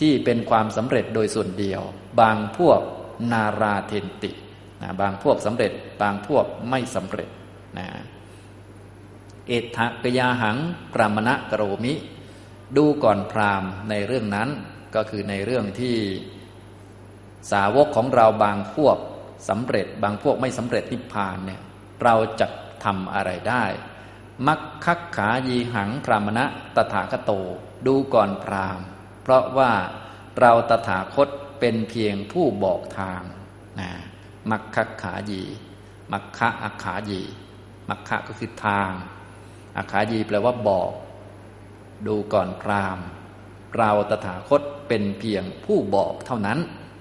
[0.00, 1.82] ที่เป็นความสำเร็จโดยส่วนเดียว
[2.20, 2.80] บางพวก
[3.32, 4.30] นาราเทนติ
[4.82, 5.72] นะบางพวกสำเร็จ
[6.02, 7.28] บางพวกไม่สำเร็จ
[7.78, 7.86] นะ
[9.46, 10.58] เอทะกยาหัง
[10.94, 11.94] ปรามณะกรโรมิ
[12.76, 14.48] ดูก่อนพรามในเรื่องนั้น
[14.94, 15.96] ก็คือในเรื่องที่
[17.52, 18.96] สาวกของเราบางพวก
[19.48, 21.62] สำเร็จ บางพวกไม่สำเร็จนิพพานเนี่ย
[22.02, 22.46] เราจะ
[22.84, 23.64] ทำอะไรได้
[24.46, 26.44] มักคักขายีหังพรามณะ
[26.76, 27.32] ตถาคโต
[27.86, 28.80] ดูก่อนพราม
[29.22, 29.72] เพราะว่า
[30.40, 31.28] เราตถาคต
[31.60, 33.22] เป็นเพียงผู้บอกทาง
[33.80, 33.90] นะ
[34.50, 35.42] มักคะขายี
[36.12, 37.22] มักคะอาขายี
[37.88, 38.90] มักคะก็คือทาง
[39.76, 40.92] อาขายีแปลว่าบอก
[42.06, 42.98] ดูก่อนพราม
[43.76, 46.58] เราตถาคต เป็นเพียงผู้บอกเท่านั้น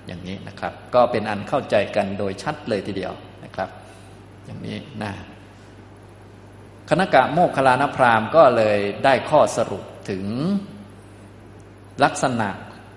[0.08, 3.70] อย่างนี้นะครับ ก็เป็นอันเข้าใจกันโดยชัดเลยทีเดียวนะครับ
[4.46, 5.12] อย่างนี้นะ
[6.90, 10.26] คณะกะโมกขลานพรามก็เลยได้ข้อสรุปถึง
[12.04, 12.50] ลักษณะ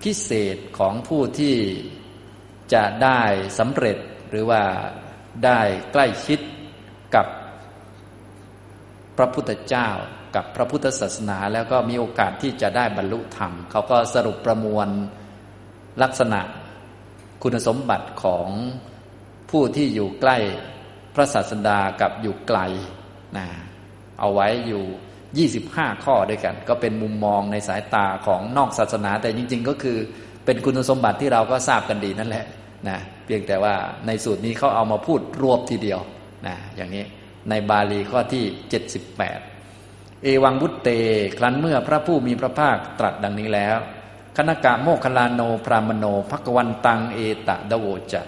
[0.03, 1.57] พิเศษของผู้ที่
[2.73, 3.21] จะได้
[3.59, 3.97] สำเร็จ
[4.29, 4.63] หรือว่า
[5.45, 5.59] ได้
[5.91, 6.39] ใกล้ชิด
[7.15, 7.27] กับ
[9.17, 9.89] พระพุทธเจ้า
[10.35, 14.87] กับพระพุทธศาสนา แล้วก็มีโอกาสที่จะได้บรรลุธรรมเขาก็สรุปประมวล
[16.03, 16.41] ลักษณะ
[17.43, 18.47] คุณสมบัติของ
[19.51, 20.37] ผู้ที่อยู่ใกล้
[21.15, 22.59] พระศาสดากับอยู่ไกล
[23.37, 23.45] นะ
[24.19, 29.97] เอาไว้อยู่ 25 ข้อด้วยกัน ก็เป็นมุมมองในสายตาของนอกศาสนา แต่จริง ๆ ก็คือ
[30.45, 32.45] เป็นคุณสมบัติที่เราก็ทราบกันดีนั่นแหละ
[32.89, 33.73] นะเพียงแต่ว่า
[34.05, 35.99] ในสูตรนี้เขาเอามาพูดรวบทีเดียว
[36.47, 37.05] นะอย่างนี้
[37.49, 38.43] ในบาลีข้อที่
[39.01, 39.52] 78
[40.23, 40.89] เอวังบุตเต
[41.37, 43.77] ครั้นเมื่อพระผู้มีพระภาคตรัสดังนี้แล้ว
[44.37, 48.21] คณกะโมคลานโนพรามโนภกวันตังเอตะดโวจะ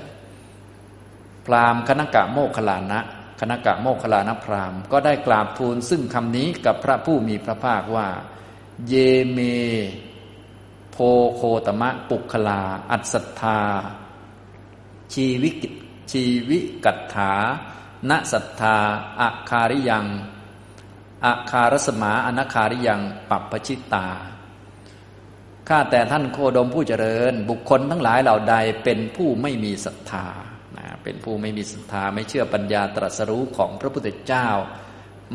[1.45, 2.99] พรามคณกะโมคลานะ
[3.39, 8.07] คณกะโมคลานพรามก็ได้กราบทูลซึ่งคำนี้กับพระผู้มีพระภาคว่า
[8.87, 8.93] เย
[9.31, 9.39] เม
[10.91, 10.97] โพ
[11.35, 13.59] โคตมะปุคลา อัศธา
[15.13, 15.55] ชีวิก
[16.11, 17.33] ชีวิกัตถา
[18.09, 18.77] ณสัทธา
[19.21, 20.05] อาคาริยัง
[21.25, 24.07] อาคารสมาอนาคาริยังปัปปชิตา
[25.69, 30.27] ข้าแต่ท่านโคดมผู้เจริญ บุคคลทั้งหลายเหล่าใดเป็นผู้ไม่มีศรัทธา
[31.03, 34.47] เป็นผู้ไม่มีศรัทธาไม่เชื่อปัญญาตรัสรู้ของพระพุทธเจ้า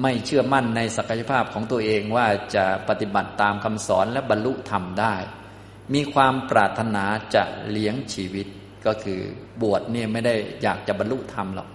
[0.02, 5.14] ไม่เชื่อมั่นในศักยภาพของตัวเองว่าจะปฏิบัติตามคำสอนและบรรลุธรรมได้
[5.94, 8.46] มีความปรารถนาจะเลี้ยงชีวิต
[8.86, 9.20] ก็คือ
[9.62, 11.68] บวชเนี่ยไม่ได้อยากจะบรรลุธรรมหรอก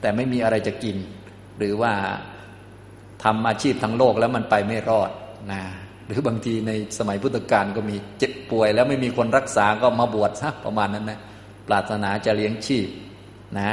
[0.00, 0.96] แต่ไม่มีอะไรจะกิน
[1.58, 1.92] หรือว่า
[3.24, 5.10] ทำอาชีพทั้งโลกแล้วมันไปไม่รอด
[5.52, 5.62] นะ
[6.06, 11.20] หรือบางทีในสมัยพุทธกาลก็มีเจ็บป่วย แล้วไม่มีคนรักษาก็มาบวชซะประมาณนั้นนะ
[11.68, 12.88] ปรารถนาจะเลี้ยงชีพ
[13.60, 13.72] นะ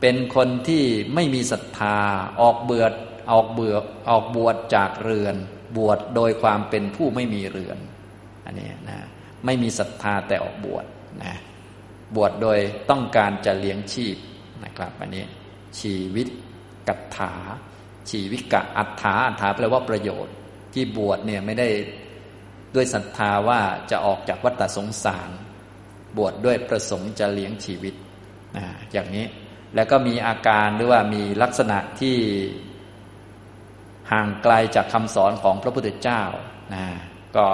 [0.00, 1.98] เป็นคนที่ไม่มีศรัทธา
[2.40, 2.92] ออกเบือด
[3.32, 3.76] ออกเบื่อ
[4.10, 5.36] ออกบวชจากเรือน
[5.76, 7.78] บวชโดยความเป็นผู้ไม่มีเรือน
[8.44, 8.98] อันนี้นะ
[9.44, 10.84] ไม่มีศรัทธาแต่ออกบวช
[11.24, 11.34] นะ
[12.16, 12.58] บวชโดย
[12.90, 14.16] ต้องการจะเลี้ยงชีพ
[14.64, 15.24] นะครับอันนี้
[15.80, 16.26] ชีวิต
[16.88, 17.34] กัตถา
[18.10, 20.34] ชีวิกะอัฏฐาอัฏฐาแปลว่าประโยชน์
[20.74, 21.68] ที่บวชเนี่ยไม่ได้
[22.74, 25.30] ด้วยศรัทธาว่าจะออกจากวัฏสงสาร
[26.16, 27.94] บวชดด้วยประสงค์จะเลี้ยงชีวิต
[28.56, 29.26] นะอย่างนี้
[29.74, 32.16] แล้วก็มีอาการหรือว่ามีลักษณะที่
[34.12, 36.22] ห่างไกลจากคำสอนของพระพุทธเจ้า
[36.74, 36.84] นะ
[37.36, 37.46] ก็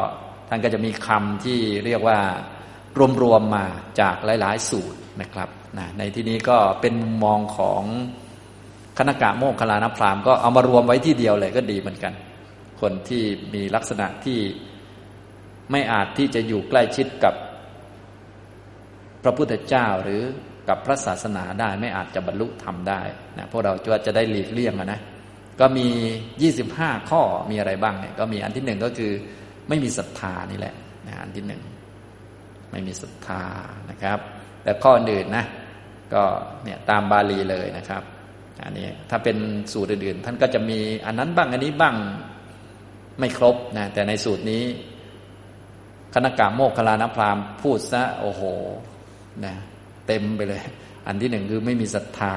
[0.48, 2.18] ท่านก็จะมีคำที่เรียกว่า
[3.22, 3.66] รวมๆมา
[4.00, 7.82] จากหลาย ๆ สูตรนะครับนะในที่นี้ก็เป็นมุมมองของ
[8.98, 12.12] คณกะโมกขลานพรามก็เอามารวมไว้ที่เดียวเลยก็ดีเหมือนกัน
[12.81, 13.22] คนที่
[13.55, 14.40] มีลักษณะที่
[15.70, 17.35] ไม่อาจที่จะอยู่ใกล้ชิดกับ
[19.22, 20.22] พระพุทธเจ้าหรือ
[20.68, 23.00] กับพระศาสนาได้ไม่อาจจะบรรลุธรรมได้
[23.38, 25.00] นะพวกเราจะจะได้หลีกเลี่ยงนะ
[25.61, 25.88] ก็มี
[26.42, 29.12] ยี่สิบห้าข้อมีอะไรบ้างเนี่ยก็มีอันที่หนึ่งก็คือ
[29.68, 30.74] ไม่มีศรัทธานี่แหละ
[31.07, 31.62] นะอันที่หนึ่ง
[32.70, 33.42] ไม่มีศรัทธา
[33.90, 34.18] นะครับ
[34.62, 35.44] แต่ข้ออื่นนะ
[36.14, 36.22] ก็
[36.64, 38.03] เนี่ยตามบาลีเลยนะครับ
[38.64, 39.37] อันนี้ถ้าเป็น
[39.73, 41.96] สูตรอื่นๆท่านก็จะมีอันนั้นบ้างอันนี้บ้าง
[43.18, 44.64] ไม่ครบนะแต่ในสูตรนี้
[46.14, 48.42] คณกาโมกขลานพรามพูดซะโอ้โห
[49.44, 49.55] นะ
[50.07, 50.62] เต็มไปเลย
[51.07, 52.35] อันที่หนึ่งคือไม่มีศรัทธา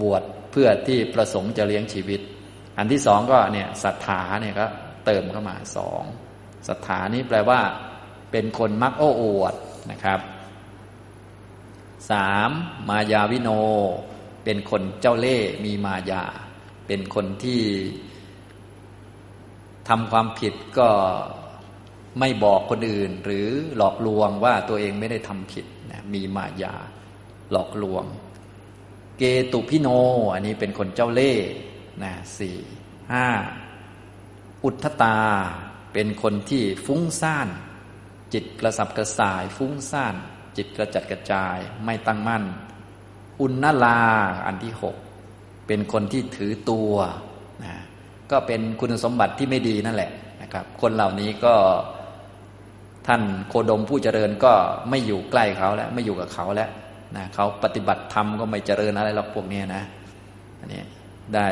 [0.00, 2.20] บวชเพื่อที่ประสงค์จะเลี้ยงชีวิต
[2.78, 4.66] อันที่สองก็เนี่ยศรัทธาเนี่ยก็
[5.06, 6.02] เติมเข้ามาสอง
[6.68, 7.60] ศรัทธานี้แปลว่า
[8.30, 9.54] เป็นคนมักโอ้อวด
[9.90, 10.20] นะครับ
[12.10, 12.50] สาม
[12.88, 13.50] มายาวิโน
[14.44, 16.24] เป็นคนเจ้าเล่ห์มีมายา
[16.86, 17.62] เป็นคนที่
[19.88, 20.88] ทำความผิดก็
[22.20, 26.74] ไม่บอกคนอื่น หรือหลอกลวงว่าตัวเองไม่ได้ทำผิดนะมีมายา
[27.52, 28.04] หลอกลวง
[29.18, 29.88] เกตุพิโน
[30.34, 31.48] อันนี้เป็นคนเจ้าเล่ห์
[32.02, 32.58] นะสี่
[33.12, 33.28] ห้า
[34.64, 35.18] อุทธตา
[35.92, 37.48] เป็นคนที่ฟุ้งซ่าน
[38.32, 40.14] จิตกระสับกระส่าย ฟุ้งซ่าน
[40.56, 42.44] จิตกระจัดกระจายไม่ตั้งมั่น
[43.40, 44.00] อุณนลา
[44.46, 44.96] อันที่หก
[45.66, 46.92] เป็นคนที่ถือตัว
[47.64, 47.74] นะ
[48.30, 50.10] ก็เป็นคุณสมบัติที่ไม่ดีนั่นแหละ
[50.42, 51.54] นะครับ คนเหล่านี้ก็
[53.06, 54.52] ท่านโคดมผู้เจริญก็
[54.90, 56.70] ไม่อยู่ใกล้เขาแล้ว ไม่อยู่กับเขาแล้ว
[57.16, 59.82] นะเขาปฏิบัติธรรมก็ไม่เจริญอะไรหรอกพวกนี้นะ
[60.60, 60.80] อันนี้
[61.34, 61.46] ได้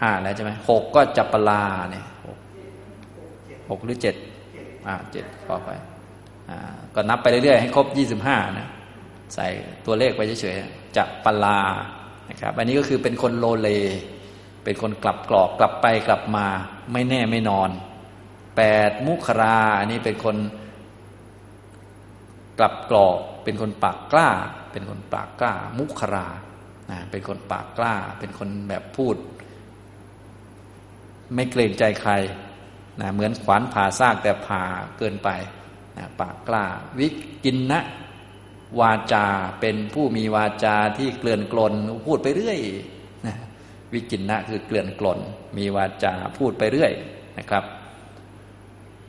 [0.00, 2.04] ห้าแล้วใช่ไหมหกก็จับปลาเนี่ย
[3.70, 4.14] หกหรือเจ็ด
[4.86, 5.70] อ่าเจ็ดขอไป
[6.50, 6.58] อ่า
[6.94, 8.68] ก็นับไปเรื่อยๆให้ครบยี่สิบห้านะ
[9.34, 9.48] ใส่
[9.86, 11.60] ตัวเลขไปเฉยๆจับปลา
[12.30, 13.68] นะครับ อันนี้ก็คือเป็นคนโลเล
[14.64, 16.46] เป็นคนกลับกรอกกลับไปกลับมา
[16.92, 17.70] ไม่แน่ไม่นอน
[18.56, 20.36] แปดมุขราอันนี้เป็นคน
[22.58, 24.28] กลับกรอกเป็นคนปากกล้า
[24.72, 26.26] เป็นคนปากกล้า มุขรา
[26.90, 29.16] นะเป็นคนปากกล้า เป็นคนแบบพูด
[31.34, 32.12] ไม่เกรงใจใคร
[33.00, 34.62] นะเหมือนขวานผ่าซากแต่ผ่า
[34.98, 35.28] เกินไป
[35.96, 36.64] นะปากกล้า
[36.98, 37.08] วิ
[37.44, 37.80] กินนะ
[38.80, 39.26] วาจา
[39.60, 41.74] เป็นผู้มีวาจาที่เกลื่อนกลน
[42.06, 42.58] พูดไปเรื่อย
[43.26, 43.36] นะ
[43.92, 45.18] วิกินนะคือเกลื่อนกลน
[45.56, 46.92] มีวาจาพูดไปเรื่อย
[47.38, 47.64] นะครับ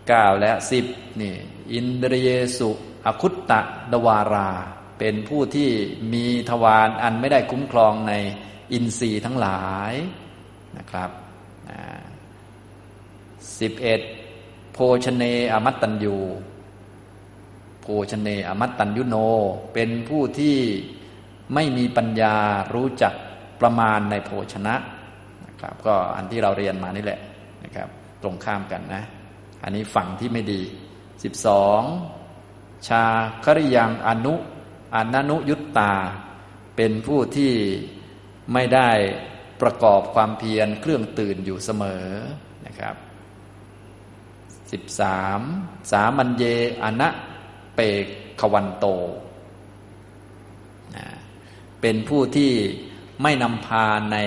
[0.07, 0.85] เก้าและสิบ
[1.21, 1.33] นี่
[1.73, 2.69] อินเดรเยสุ
[3.05, 4.49] อคุตตะดวารา
[4.99, 5.69] เป็นผู้ที่
[6.13, 8.13] มีทวารอันไม่ได้คุ้มครองใน
[8.73, 9.93] อินทรีย์ทั้งหลาย
[10.77, 11.09] นะครับ
[13.59, 14.01] สิบเอ็ด
[14.73, 15.23] โพชเน
[15.53, 16.17] อมัตตัญยู
[17.87, 19.15] โพชเนอมัตตัญยุโน
[19.73, 20.57] เป็นผู้ที่
[21.53, 22.35] ไม่มีปัญญา
[22.73, 23.13] รู้จัก
[23.61, 24.75] ประมาณในโภชนะ
[25.47, 27.19] นะครับ ก็อันที่เราเรียนมานี่แหละ
[27.63, 27.87] นะครับ
[28.23, 29.03] ตรงข้ามกันนะ
[29.63, 30.61] อันนี้ฝั่งที่ไม่ดี
[31.23, 31.81] สิบสอง
[32.87, 33.03] ชา
[33.45, 34.35] คริยังอนุ
[34.95, 35.93] อนันุยุตตา
[36.75, 37.53] เป็นผู้ที่
[38.53, 38.89] ไม่ได้
[39.61, 42.05] ประกอบความเพียรเครื่องตื่นอยู่เสมอ
[42.67, 42.95] นะครับ
[44.71, 45.41] สิบสาม
[45.91, 46.43] สามัญเย
[46.83, 47.09] อนะ
[47.75, 48.05] เปก
[48.39, 48.85] ขวันโต
[51.81, 52.51] เป็นผู้ที่
[53.23, 54.17] ไม่นำพาใน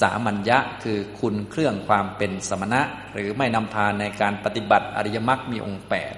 [0.00, 2.80] สามัญญะคือคุณเครื่องความเป็นสมณะ
[3.12, 6.14] หรือไม่นำพาในการปฏิบัติอริยมรรคมีองค์แปด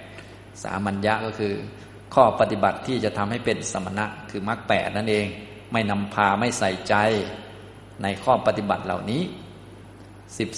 [0.63, 1.55] สามัญญะก็คือ
[2.15, 5.27] ข้อปฏิบัติที่จะทำให้เป็นสมณะคือมรรคแปดนั่นเอง
[5.73, 6.95] ไม่นำพาไม่ใส่ใจ
[8.03, 9.23] ในข้อปฏิบัติเหล่านี้
[10.39, 10.51] สิบ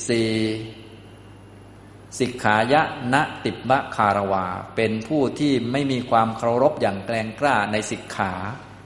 [2.18, 8.33] สิกขายะนะติบะคารวา เป็นผู้ที่ไม่มีความเคารพอย่างแกรงกล้าในสิกขา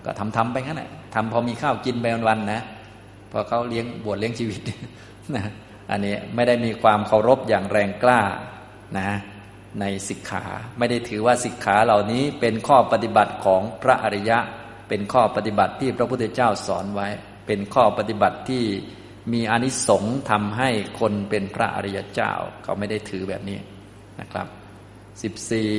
[0.04, 2.62] ก็ทำทำไปงั้นแหละทำพอมีข้าวกินไปวันๆนะ
[3.32, 4.60] พอเขาเลี้ยงบวชเลี้ยงชีวิต
[5.34, 5.44] นะ
[5.90, 8.20] อันนี้ไม่ได้มีความเคารพอย่างแรงกล้า
[8.98, 9.10] นะ
[9.80, 10.44] ในสิกขา
[10.78, 14.38] ไม่ได้ถือว่าสิกขาเหล่านี้เป็นข้อปฏิบัติของพระอริยะ
[14.88, 17.08] เป็นข้อปฏิบัติที่พระพุทธเจ้าสอนไว้
[17.46, 18.64] เป็นข้อปฏิบัติที่
[19.32, 20.68] มีอนิสงส์ทำให้
[21.00, 23.58] คนเป็นพระอริยเจ้า เขาไม่ได้ถือแบบนี้
[24.20, 24.46] นะครับ
[25.22, 25.72] สิบสี่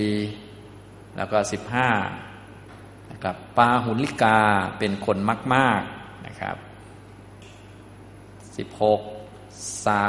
[1.18, 1.90] แล้วก็สิบห้า
[3.12, 4.40] นะครับปาหุลิกา
[4.80, 5.18] เป็นคน
[5.56, 6.56] มาก ๆนะครับ
[8.58, 9.02] สิบหก
[9.86, 10.04] สา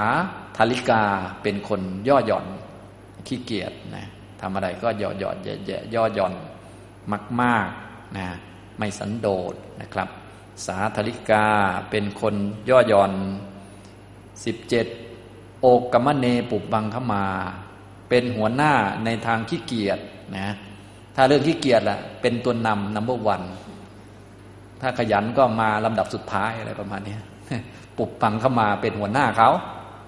[0.57, 1.05] ธาลิกา
[1.43, 2.47] เป็นคนย่อหย่อน
[3.27, 4.07] ขี้เกียจนะ
[4.41, 6.35] ทำอะไรก็ย่อหย่อนแย่ๆย่อหย่อน
[7.43, 8.27] มากๆนะ
[8.79, 10.09] ไม่สันโดษนะครับ
[10.67, 11.47] สาธลิกา
[11.91, 12.35] เป็นคน
[12.69, 13.13] ย่อหย่อน
[14.45, 14.87] สิบเจ็ด
[15.61, 17.25] โอกกมเนปุบบังขมา
[18.09, 18.73] เป็นหัวหน้า
[19.05, 19.99] ในทางขี้เกียจ
[20.39, 20.49] นะ
[21.17, 23.43] ถ้าเรื่องขี้เกียจล่ะ เป็นตัวนำนัมเบอร์วัน
[24.81, 27.17] ถ้าขยันก็มาลำดับสุดท้ายอะไรประมาณนี้
[27.99, 29.51] ปุบปังเข้ามาเป็นหัวหน้าเขา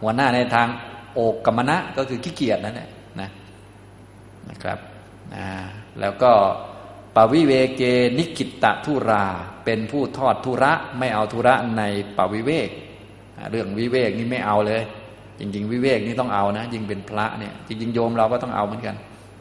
[0.02, 0.68] หัวหน้าในทาง
[1.14, 2.88] โอกกรรมณะก็คือขี้เกียจนั่นแหละ
[3.20, 3.28] นะ
[4.48, 4.78] นะครับ
[5.34, 5.46] นะ
[6.00, 6.32] แล้วก็
[7.16, 7.82] ปวิเวเก
[8.18, 9.24] นิกิตตะทุรา
[9.64, 11.82] เป็นผู้ทอดทุระไม่เอาทุระใน
[12.16, 12.68] ปวิเวก
[13.50, 14.82] เรื่องวิเวกนี่ไม่เอาเลย
[15.38, 18.96] จริง ๆ วิเวกนี่ต้องเอานะยิ่งเป็นพระเนี่ยจริงๆโยมเราก็ต้องเอาเหมือนกัน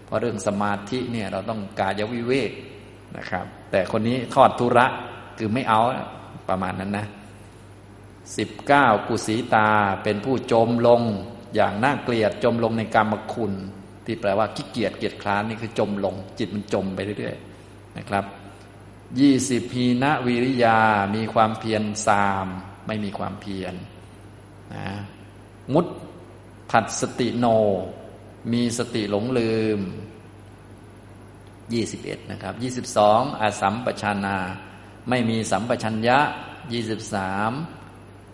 [0.06, 2.52] เพราะเรื่องสมาธิเนี่ยเราต้องกายวิเวก
[3.18, 4.86] นะครับ แต่คนนี้ทอดทุระ
[5.38, 5.82] คือไม่เอา
[6.50, 7.06] ประมาณนั้นนะ
[8.38, 9.70] สิบเก้ากุศีตา
[10.04, 11.02] เป็นผู้จมลง
[11.56, 13.54] อย่างน่าเกลียดจมลงในกรรมคุณ
[14.06, 17.53] ที่แปลว่าขี้เกียจเกียจคร้านนี่คือจมลง จิตมันจมไปเรื่อยๆ
[17.98, 18.26] นะครับ
[19.20, 20.80] ยี่สิบพีณวิริยา
[21.16, 22.46] มีความเพียรสาม
[22.88, 23.74] ไม่มีความเพียร
[24.74, 24.88] นะ
[25.74, 25.86] มุด
[26.70, 27.46] ผัดสติโน
[28.54, 29.80] มีสติหลงลืม
[31.74, 34.38] ยี่สิบเอ็ดนะครับยี่สิบสองอาสัมปชานา
[35.10, 36.20] ไม่มีสัมปชัญญะ
[36.74, 37.52] ยี่สิบสาม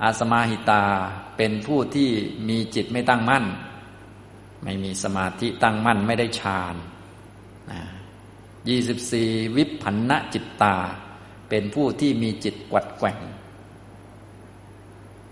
[0.03, 0.85] อาสมาหิตา
[1.37, 2.09] เป็นผู้ที่
[2.49, 3.45] มีจิตไม่ตั้งมั่น
[4.63, 6.75] ไม่มีสมาธิตั้งมั่นไม่ได้ฌาน
[7.71, 7.81] นะ
[8.69, 10.75] ยี่สิบสี่วิพันณจิตตา
[11.49, 13.19] เป็นผู้ที่มีจิตกวัดแกว่ง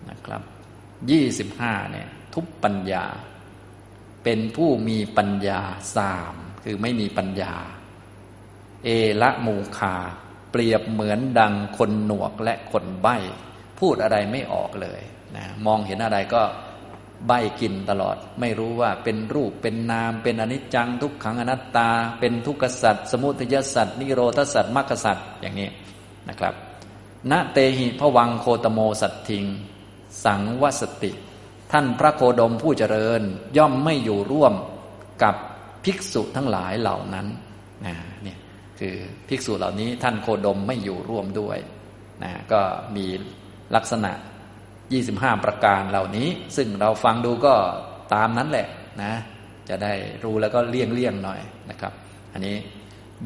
[0.09, 0.41] นะครับ
[1.11, 3.05] ยี่สิบห้าเนี่ยทุบปัญญา
[4.23, 5.61] เป็นผู้มีปัญญา
[5.95, 7.53] สามคือไม่มีปัญญา
[8.83, 8.89] เอ
[9.21, 9.95] ละมูคา
[10.51, 13.17] เปรียบเหมือนดังคนหนวกและคนใบ้
[13.79, 15.01] พูดอะไรไม่ออกเลย
[15.35, 16.41] นะมองเห็นอะไรก็
[17.27, 25.69] ใบกินตลอด ไม่รู้ว่าเป็นรูปเป็นนาม เป็นอนิจจัง ทุกขังอนัตตา เป็นทุกขสัตว์สมุทัยสัตว์นิโรธสัตว์มรรคสัตว์อย่างนี้
[26.29, 26.53] นะครับ
[27.31, 29.45] ณเตหิพวังโคตโมสัตทิง
[30.23, 31.11] สังวสติ
[31.71, 33.21] ท่านพระโคดมผู้เจริญ
[33.57, 34.53] ย่อมไม่อยู่ร่วม
[35.23, 35.35] กับ
[35.83, 37.27] ภิกษุทั้งหลายเหล่านั้น
[37.85, 38.37] นะเนี่ย
[38.79, 38.95] คือ
[39.27, 41.57] ภิกษุเหล่านี้ท่านโคดมไม่อยู่ร่วมด้วย
[42.23, 42.61] นะก็
[42.95, 43.05] มี
[43.75, 44.11] ลักษณะ
[44.91, 47.53] 25 ประการเหล่านี้ ซึ่งเราฟังดูก็
[48.13, 48.67] ตามนั้นแหละ
[49.03, 49.13] นะ
[49.69, 51.93] จะได้รู้แล้วก็เลี่ยงเลี่ยงหน่อยนะครับ
[52.33, 52.55] อันนี้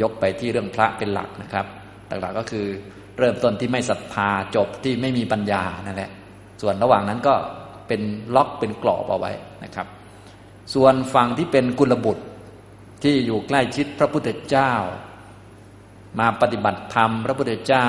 [0.02, 1.65] ยกไปที่เรื่องพระเป็นหลักนะครับ
[2.08, 2.65] หลักๆก็คือ
[3.17, 6.12] เริ่มต้นที่ไม่ศรัทธาจบที่ไม่มีปัญญานั่นแหละ
[6.62, 7.36] ส่วนระหว่างนั้นก็
[7.88, 8.02] เป็น
[8.36, 9.32] ล็อกเป็นกรอบเอาไว้
[9.63, 9.88] นะครับ
[10.74, 12.24] ส่วนฝั่งที่เป็นกุลบุตร
[13.04, 14.74] ที่อยู่ใกล้ชิดพระพุทธเจ้า
[16.19, 17.88] มาปฏิบัติธรรม พระพุทธเจ้า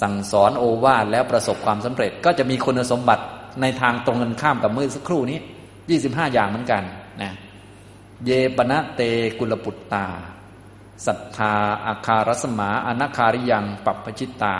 [0.00, 3.24] สั่งสอนโอวาทแล้วประสบความสำเร็จ ก็จะมีคุณสมบัติ
[3.60, 5.38] ในทางตรงกันข้ามกับมือสักครู่นี้
[5.90, 6.82] ยี่สิบห้าอย่างเหมือนกัน
[7.22, 7.32] นะ
[8.24, 9.00] เยปณะเต
[9.38, 10.06] กุลปุตตา
[11.06, 11.54] ศรัทธา
[11.86, 14.56] อาคารสมาอนาคาริยังปัปปชิตตา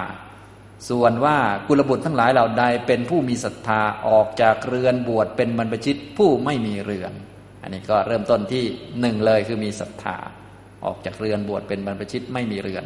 [0.89, 1.37] ส่วนว่า
[1.69, 7.13] กุลบุตรทั้งหลายเหล่าใดเป็นผู้มีศรัทธาออกจากเรือนบวชเป็นบรรพชิตผู้ไม่มีเรือน
[7.63, 8.65] อันนี้ก็เริ่มต้นที่
[9.01, 10.17] หนึ่งเลยคือมีศรัทธา
[10.85, 12.85] ออกจากเรือนบวชเป็นบรรพชิตไม่มีเรือน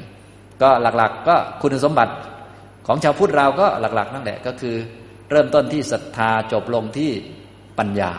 [0.63, 2.15] ก็หลักๆ ก็คุณสมบัติ
[2.87, 4.77] ของชาวพุทธเราก็หลัก ๆ นั่นแหละก็คือ
[5.31, 7.11] เริ่มต้นที่ศรัทธาจบลงที่
[7.79, 8.13] ปัญญา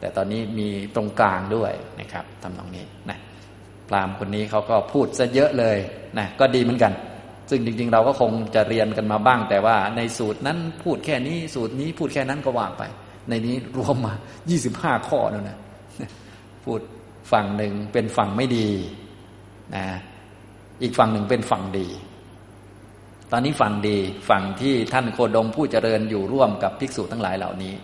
[0.00, 3.18] แต่ตอนนี้มีตรงกลางด้วยนะครับทำตรงนี้นะ
[3.88, 5.78] พรามคนนี้เขาก็พูดซะเยอะเลย
[6.18, 6.92] นะก็ดีเหมือนกัน
[7.50, 12.82] ซึ่งจริง ๆ เราก็คงจะเรียนกันมาบ้าง แต่ว่าในสูตรนั้นพูดแค่นี้สูตรนี้พูดแค่นั้นก็วางไป
[13.28, 14.14] ในนี้รวมมา
[14.60, 15.58] 25 ข้อนั่นนะ
[16.64, 16.80] พูด
[17.32, 18.68] ฝั่งหนึ่งเป็นฝั่งไม่ดี
[19.76, 19.84] นะ
[20.82, 21.88] อีกฝั่งหนึ่งเป็นฝั่งดี
[23.32, 23.98] ตอนนี้ฝั่งดี
[24.30, 27.74] ฝั่งที่ท่านโคดมผู้เจริญอยู่ร่วมกับภิกษุทั้งหลายเหล่านี้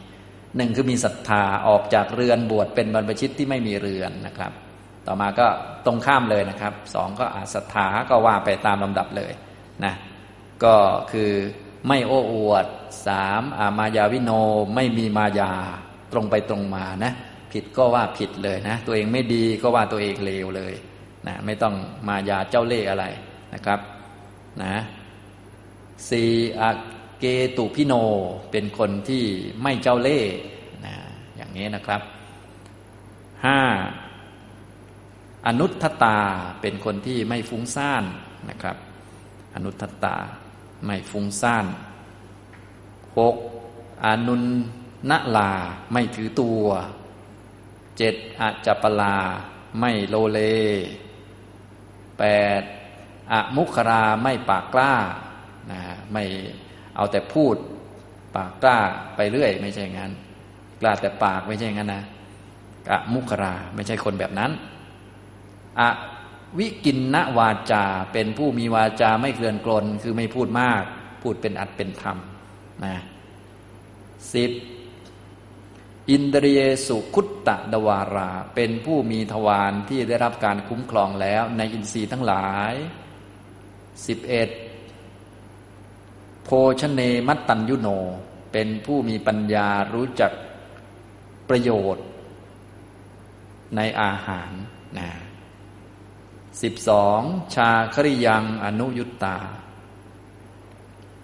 [0.57, 4.53] หนึ่งคือมีศรัทธาออกจากเรือนบวชเป็นบรรพชิตที่ไม่มีเรือนนะครับ
[5.07, 5.47] ต่อมาก็
[5.87, 9.33] ตรงข้ามเลยนะครับสองก็อาศรัทธาก็ว่าไปตามลำดับเลย
[9.85, 9.95] นะ
[10.65, 10.75] ก็
[11.13, 11.33] คือ
[11.89, 12.67] ไม่โอ้อวด
[13.07, 14.31] สามอามายาวิโน
[14.75, 15.53] ไม่มีมายา
[16.13, 17.13] ตรงไปตรงมานะ
[17.53, 20.75] ผิดก็ว่าผิดเลยนะ ตัวเองไม่ดีก็ว่าตัวเองเลวเลย
[21.27, 21.75] นะไม่ต้อง
[22.09, 23.05] มายาเจ้าเล่ห์อะไร
[23.55, 23.81] นะครับ
[24.63, 24.75] นะ
[26.11, 26.63] สี่อ
[27.21, 27.25] เก
[27.57, 27.95] ตุพิโน
[28.51, 29.25] เป็นคนที่
[29.63, 30.33] ไม่เจ้าเล่ห์
[30.85, 30.95] นะ
[31.37, 32.03] อย่างนี้นะครับ
[33.45, 33.61] ห้า
[35.47, 36.19] อนุทตา
[36.61, 38.05] เป็นคนที่ไม่ฟุ้งซ่าน
[38.51, 38.77] นะครับ
[39.55, 40.17] อนุทตา
[40.87, 41.67] ไม่ฟุ้งซ่าน
[43.19, 43.37] หก
[44.05, 44.43] อนุน
[45.11, 45.53] นลา
[45.93, 46.63] ไม่ถือตัว
[47.97, 49.17] เจ็ดอาจปลา
[49.81, 50.41] ไม่โลเล
[52.19, 52.25] แป
[52.61, 52.63] ด
[53.33, 54.95] อมุขราไม่ปากกล้า
[55.73, 55.81] นะ
[56.13, 56.25] ไม่
[56.97, 57.55] เอาแต่พูด
[58.37, 58.79] ปากกล้า
[59.17, 60.13] ไปเรื่อย ไม่ใช่งั้น
[60.81, 62.05] กล้าแต่ปากไม่ใช่งั้นนะ
[62.89, 64.51] กะมุขราไม่ใช่คนแบบนั้น
[65.81, 65.89] อะ
[66.59, 70.83] วิกินนวาจา เป็นผู้มีวาจาไม่เคลื่อนกลน คือไม่พูดมาก
[71.23, 72.17] พูดเป็นอัดเป็นธรรม
[72.85, 72.97] นะ
[74.35, 74.51] สิบ
[76.11, 82.75] อินเดียสุคุตตะดวารา เป็นผู้มีทวารที่ได้รับการคุ้มครองแล้ว ในอินทรีย์ทั้งหลาย
[84.07, 84.49] สิบเอ็ด
[86.45, 86.51] โภ
[86.81, 87.89] ชเนมัตตัญยุโน
[88.53, 90.33] เป็นผู้มีปัญญารู้จัก
[91.49, 92.05] ประโยชน์
[93.77, 94.53] ในอาหาร
[94.99, 95.11] นะ
[96.63, 97.21] สิบสอง
[97.55, 99.39] ชาคริยังอนุยุตตา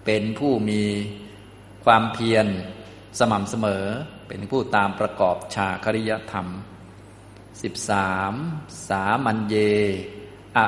[0.05, 0.83] เป็นผู้มี
[1.85, 2.47] ความเพียร
[3.19, 3.85] สม่ำเสมอ
[4.27, 6.47] เป็นผู้ตามประกอบชาคริยธรรม
[7.63, 8.89] 13.
[8.89, 9.55] สามัญเย
[10.59, 10.67] อะ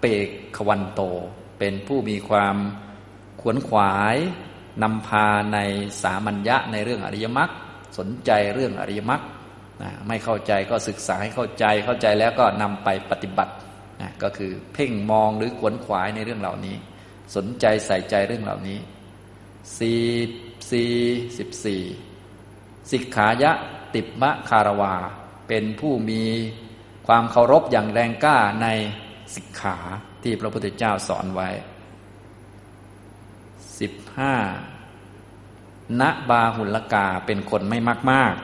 [0.00, 1.00] เปกขวันโต
[1.58, 2.56] เป็นผู้มีความ
[3.40, 4.16] ขวนขวาย
[4.82, 5.58] นำพาใน
[6.02, 7.50] สามัญญะในเรื่องอริยมรรค
[7.98, 9.22] สนใจเรื่องอริยมรรค
[10.08, 13.52] ไม่เข้าใจก็ศึกษาให้เข้าใจเข้าใจแล้วก็นำไปปฏิบัติ
[14.00, 16.76] นะก็คือเพ่งมองหรือขวนขวายในเรื่องเหล่านี้
[17.36, 18.78] สนใจใส่ใจเรื่องเหล่านี้
[19.78, 20.02] สี่
[20.70, 20.92] สี่
[21.38, 21.82] สิบสี่
[22.90, 23.52] สิกขายะ
[23.94, 24.94] ติบมะคารวา
[25.48, 26.22] เป็นผู้มี
[27.06, 28.66] ความเคารพอย่างแรงกล้าใน
[29.34, 29.76] สิกขา
[30.22, 31.48] ที่พระพุทธเจ้าสอนไว้
[33.80, 34.34] สิบห้า
[36.00, 38.34] ณบาหุลกาเป็นคนไม่มากมาก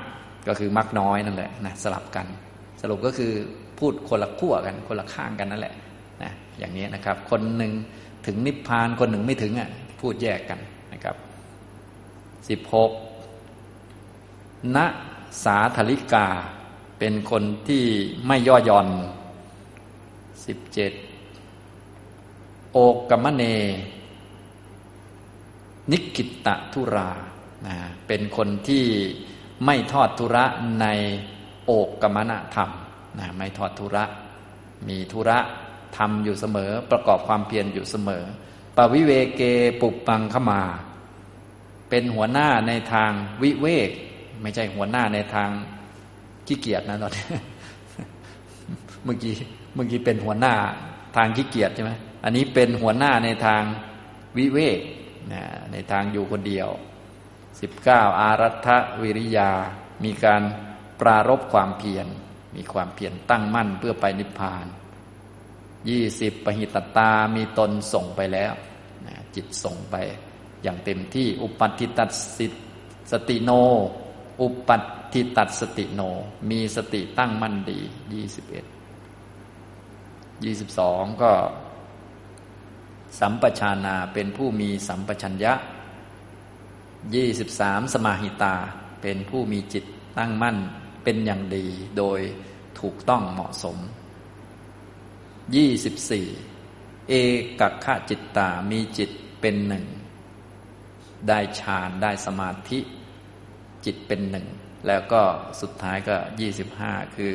[0.48, 2.26] ก็คือมักน้อยนั่นแหละนะสลับกัน
[2.80, 3.32] สรุปก็คือ
[3.78, 5.74] พูดคนละขั้วกันคนละข้างกันนั่นแหละ
[6.22, 7.72] นะอย่างนี้นะครับ คนหนึ่ง
[8.26, 9.70] ถึงนิพพานคนหนึ่งไม่ถึงอะ
[10.00, 10.58] พูดแยกกัน
[10.92, 11.16] นะครับ
[12.48, 12.90] สิบหก
[14.76, 14.78] ณ
[15.44, 16.28] สาธลิกา
[16.98, 17.84] เป็นคนที่
[18.26, 18.88] ไม่ย่อหย่อน
[20.46, 20.92] สิบเจ็ด
[22.72, 23.44] โอกกมเน
[25.90, 27.10] นิกิตตะทุรา
[27.66, 28.84] นะเป็นคนที่
[29.64, 30.44] ไม่ทอดทุระ
[30.80, 30.86] ใน
[31.66, 32.70] โอกกมณธรรม
[33.18, 34.04] นะไม่ทอดทุระ
[34.88, 35.38] มีทุระ
[35.96, 38.24] ทำอยู่เสมอ ประกอบความเพียรอยู่เสมอ
[38.76, 39.42] ปวิเวเก
[39.80, 40.62] ปุปปังขมา
[41.88, 43.10] เป็นหัวหน้าในทาง
[43.42, 43.90] วิเวก
[44.42, 45.50] ไม่ใช่หัวหน้าในทาง
[46.46, 47.24] ขี้เกียจนะตอนนี้
[49.04, 49.34] เมื่อกี้
[49.74, 50.54] เมื่อกี้เป็นหัวหน้า
[51.16, 51.92] ทางขี้เกียจใช่ไหม
[52.24, 53.62] อันนี้เป็นหัวหน้าในทาง
[54.36, 54.80] วิเวก
[55.32, 56.68] นะในทางอยู่คนเดียว
[57.60, 58.68] สิบเก้าอารัฐ
[59.02, 59.50] วิริยา
[60.04, 60.42] มีการ
[61.00, 62.06] ปรารบความเพียร
[62.56, 64.66] มีความเพียรตั้งมั่นเพื่อไปนิพพาน
[65.88, 68.52] ยี่สิบปหิตตา มีตนส่งไปแล้ว
[69.06, 69.96] นะจิตส่งไป
[70.62, 72.46] อย่างเต็มที่ อุปัติตัดสิ
[73.12, 73.50] สติโน
[74.42, 76.00] อุปัติตัดสติโน
[76.50, 77.80] มีสติตั้งมั่นดี
[78.12, 78.64] ยี่สิบเอ็ด
[80.44, 81.32] ยี่สิบสองก็
[83.20, 85.52] สัมปชานาเป็นผู้มีสัมปชัญญะ
[87.14, 88.56] ยี่สิบสามสมาหิตา
[89.02, 89.84] เป็นผู้มีจิต
[90.18, 90.56] ตั้งมั่น
[91.04, 91.66] เป็นอย่างดี
[91.98, 92.20] โดย
[92.80, 93.76] ถูกต้องเหมาะสม
[95.56, 96.26] ยี่สิบสี่
[97.08, 97.12] เอ
[97.60, 99.84] กัคขจิตตามีจิตเป็นหนึ่ง
[101.28, 102.78] ได้ฌานได้สมาธิ
[103.84, 104.46] จิตเป็นหนึ่ง
[104.86, 105.22] แล้วก็
[105.60, 107.34] สุดท้ายก็ยี่สิบห้าคือ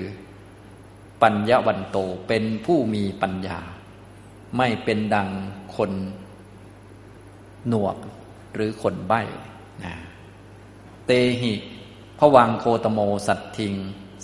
[1.23, 3.59] ปัญญาวันโตเป็นผู้มีปัญญา
[4.57, 5.29] ไม่เป็นดัง
[5.75, 5.91] คน
[7.67, 7.97] หนวก
[8.53, 9.21] หรือคนใบ้
[9.83, 9.95] นะ
[11.05, 11.53] เตหิ
[12.19, 13.75] พวังโคตโมสัตทิง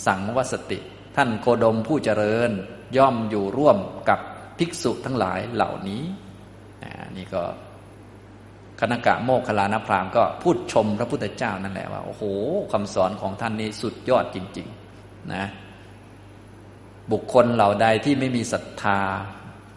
[0.06, 0.80] สังวสติ
[1.16, 2.52] ท่านโคดมผู้เจริญ
[2.98, 3.78] ย่อมอยู่ร่วม
[4.10, 4.20] กับ
[4.58, 6.04] ภิกษุทั้งหลายเหล่านี้
[7.18, 7.44] นี่ก็
[8.80, 12.24] คณกะโมคคลานพรามก็พูดชมพระพุทธเจ้านั่นแหละว่าโอ้โห
[12.74, 14.68] คำสอนของท่านนี้สุดยอดจริง
[15.00, 15.46] ๆ นะ
[17.12, 19.00] บุคคลเหล่าใดที่ไม่มีศรัทธา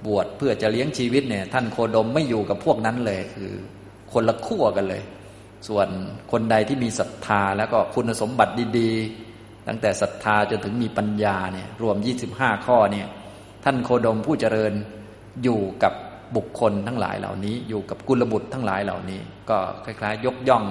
[0.07, 3.53] บวชเพื่อจะเลี้ยงชีวิตเนี่ย ท่านโคดมไม่อยู่กับพวกนั้นเลยคือ
[4.13, 5.03] คนละขั้วกันเลย
[5.69, 5.89] ส่วน
[6.33, 11.97] คนใดที่มีศรัทธาแล้วก็คุณสมบัติดีๆ ตั้งแต่ศรัทธาจนถึงมีปัญญาเนี่ย รวม
[12.31, 13.07] 25 ข้อเนี่ย
[13.65, 14.73] ท่านโคดมผู้เจริญ
[15.43, 15.93] อยู่กับ
[16.37, 19.21] บุคคลทั้งหลายเหล่านี้ อยู่กับกุลบุตรทั้งหลายเหล่านี้
[19.51, 20.65] ก็คล้ายๆ ยกย่อง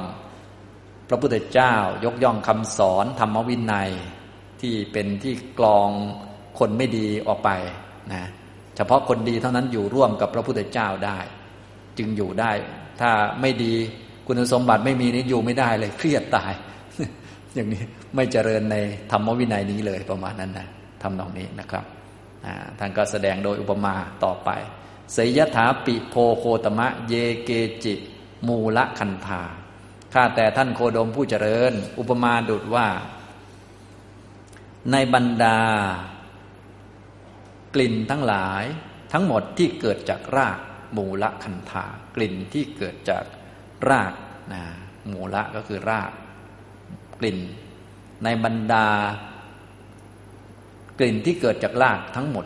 [1.10, 1.74] พระพุทธเจ้า
[2.06, 3.92] ยกย่องคำสอนธรรมวินัย
[4.62, 5.90] ที่เป็นที่กรอง
[6.60, 7.50] คนไม่ดีออกไป
[8.14, 8.24] นะ
[8.76, 11.20] เฉพาะคนดีเท่านั้นอยู่ร่วมกับพระพุทธเจ้าได้
[11.98, 12.52] จึงอยู่ได้
[13.02, 13.74] ถ้าไม่ดี
[14.28, 16.54] คุณสมบัติไม่มีนี่อยู่ไม่ได้เลยเครียดตาย
[17.56, 17.84] อย่างนี้
[18.16, 18.76] ไม่เจริญใน
[19.12, 20.68] ธรรมวินัยนี้เลยประมาณนั้นนะ
[21.04, 21.86] ทำนองนี้นะครับ
[22.80, 23.94] ท่านก็แสดงโดยอุปมา
[24.24, 24.50] ต่อไป
[25.14, 27.14] เสยถาปิโพโคตมะ เย
[27.46, 27.50] เก
[27.84, 27.94] จิ
[28.48, 29.42] มูละคันธา
[30.14, 32.88] ข้าแต่ท่านโคดมผู้เจริญ อุปมาดุดว่า
[34.92, 35.58] ในบรรดา
[37.76, 38.64] กลิ่นทั้งหลาย
[39.14, 40.60] ทั้งหมดที่เกิดจากราก
[40.98, 41.86] มูละคันธา
[42.16, 43.26] กลิ่นที่เกิดจาก
[43.90, 44.14] ราก
[44.54, 44.64] นะ
[45.12, 46.12] มูละก็คือราก
[47.20, 47.40] กลิ่น
[48.24, 48.88] ในบรรดา
[51.00, 52.46] กลิ่นที่เกิดจากรากทั้งหมด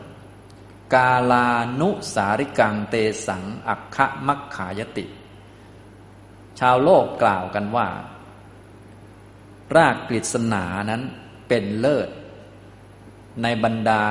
[0.93, 1.47] กาลา
[1.79, 2.95] นุสาริกังเต
[3.27, 5.05] สัง อักขะมักขายติ
[6.59, 7.87] ชาวโลกกล่าวกันว่า
[9.75, 11.01] รากกฤษณานั้น
[11.47, 12.09] เป็นเลิศ
[13.43, 14.01] ในบรรดา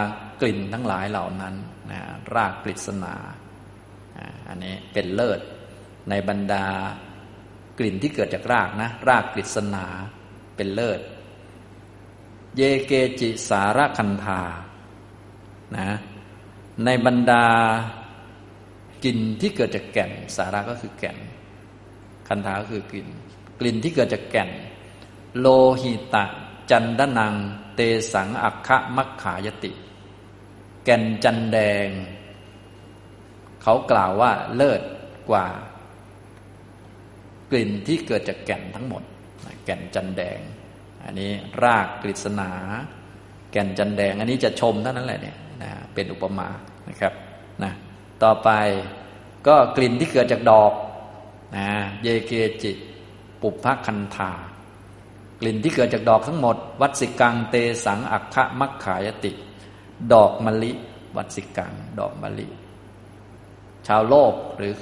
[0.40, 1.54] กลิ่นทั้งหลายเหล่านั้น
[1.90, 2.00] นะ
[2.34, 3.14] รากกฤษณา
[4.48, 5.40] อันนี้เป็นเลิศ
[6.10, 6.66] ในบรรดา
[7.78, 9.86] กลิ่นที่เกิดจากรากนะ รากกฤษณา
[10.56, 11.00] เป็นเลิศ
[12.56, 14.42] เยเกจิสารคันธา
[15.76, 15.88] นะ
[16.84, 17.44] ในบรรดา
[19.04, 21.18] กลิ่นที่เกิดจากแก่น สาระก็คือแก่น
[22.28, 23.08] คันธาก็คือกลิ่น
[23.60, 24.50] กลิ่นที่เกิดจากแก่น
[25.38, 25.46] โล
[25.80, 26.24] หิตะ
[26.70, 27.34] จันดนัง
[27.74, 27.80] เต
[28.12, 29.72] สังอัคคะมัคขายติ
[30.84, 31.88] แก่นจันแดง
[33.62, 34.82] เขากล่าวว่าเลิศ
[35.30, 35.46] กว่า
[37.50, 39.02] กลิ่นที่เกิดจากแก่นทั้งหมด
[39.64, 40.40] แก่นจันแดง
[41.04, 41.30] อันนี้
[41.62, 42.50] รากกฤษณา
[43.52, 46.48] แก่นจันแดง อันนี้จะชมเท่านั้นแหละเนี่ยนะเป็นอุปมา
[46.88, 47.12] นะครับ
[47.62, 47.72] นะ
[48.22, 48.50] ต่อไป
[49.46, 50.72] ก็กลิ่นที่เกิดจากดอก
[51.56, 51.68] นะ
[52.02, 52.32] เยเก
[52.62, 52.72] จิ
[53.40, 54.32] ปุพพคันธา
[55.40, 59.30] กลิ่นที่เกิดจากดอกทั้งหมด วัดสิกังเตสังอัคคะมัคขายติ
[60.12, 60.72] ดอกมะลิ
[61.16, 62.46] วัดสิกัง ดอกมะลิ
[63.86, 64.72] ชาวโลกหรือ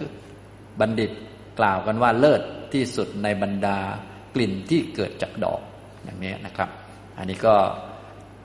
[0.81, 1.11] บัณฑิต
[1.59, 2.43] กล่าวกันว่าเลิศ
[2.73, 3.79] ที่สุดในบรรดา
[4.35, 5.61] กลิ่นที่เกิดจากดอก
[6.05, 6.71] อย่างนี้นะครับ
[7.19, 7.55] อันนี้ก็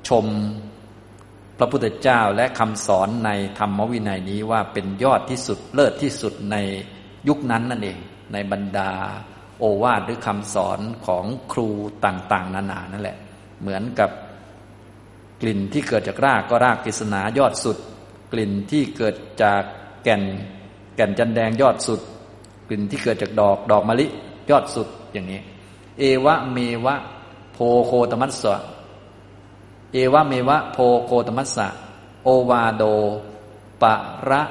[0.07, 0.25] ชม
[1.57, 3.29] พระพุทธเจ้าและคำสอนใน
[3.59, 6.57] ธรรมวินัยนี้ว่าเป็นยอดที่สุดเลิศที่สุดใน
[7.27, 7.97] ยุคนั้นนั่นเอง
[8.33, 8.91] ในบรรดา
[9.59, 11.69] โอวาทหรือคำสอนของครู
[12.05, 13.17] ต่างๆ นานานั่นแหละ
[13.61, 14.09] เหมือนกับ
[15.41, 17.77] กลิ่นที่เกิดจากรากก็รากกฤษณายอดสุด
[18.33, 19.63] กลิ่นที่เกิดจาก
[20.03, 20.23] แก่น
[20.95, 21.99] แก่นจันแดงยอดสุด
[22.67, 24.07] กลิ่นที่เกิดจากดอกดอกมะลิ
[24.49, 25.41] ยอดสุดอย่างนี้
[25.99, 26.95] เอวะเมวะ
[27.53, 28.55] โพโคตมัสสะ
[29.93, 31.67] เอวะเมวะโพโคตมัสสะ
[32.23, 32.83] โอวาโด
[33.81, 33.95] ปะ
[34.29, 34.41] ระ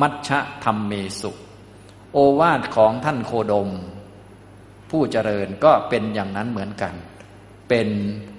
[0.00, 1.30] มัชชะธรรมเมสุ
[2.12, 3.70] โอวาทของท่านโคดม
[4.90, 6.94] ผู้เจริญก็เป็นอย่างนั้นเหมือนกัน
[7.68, 7.88] เป็น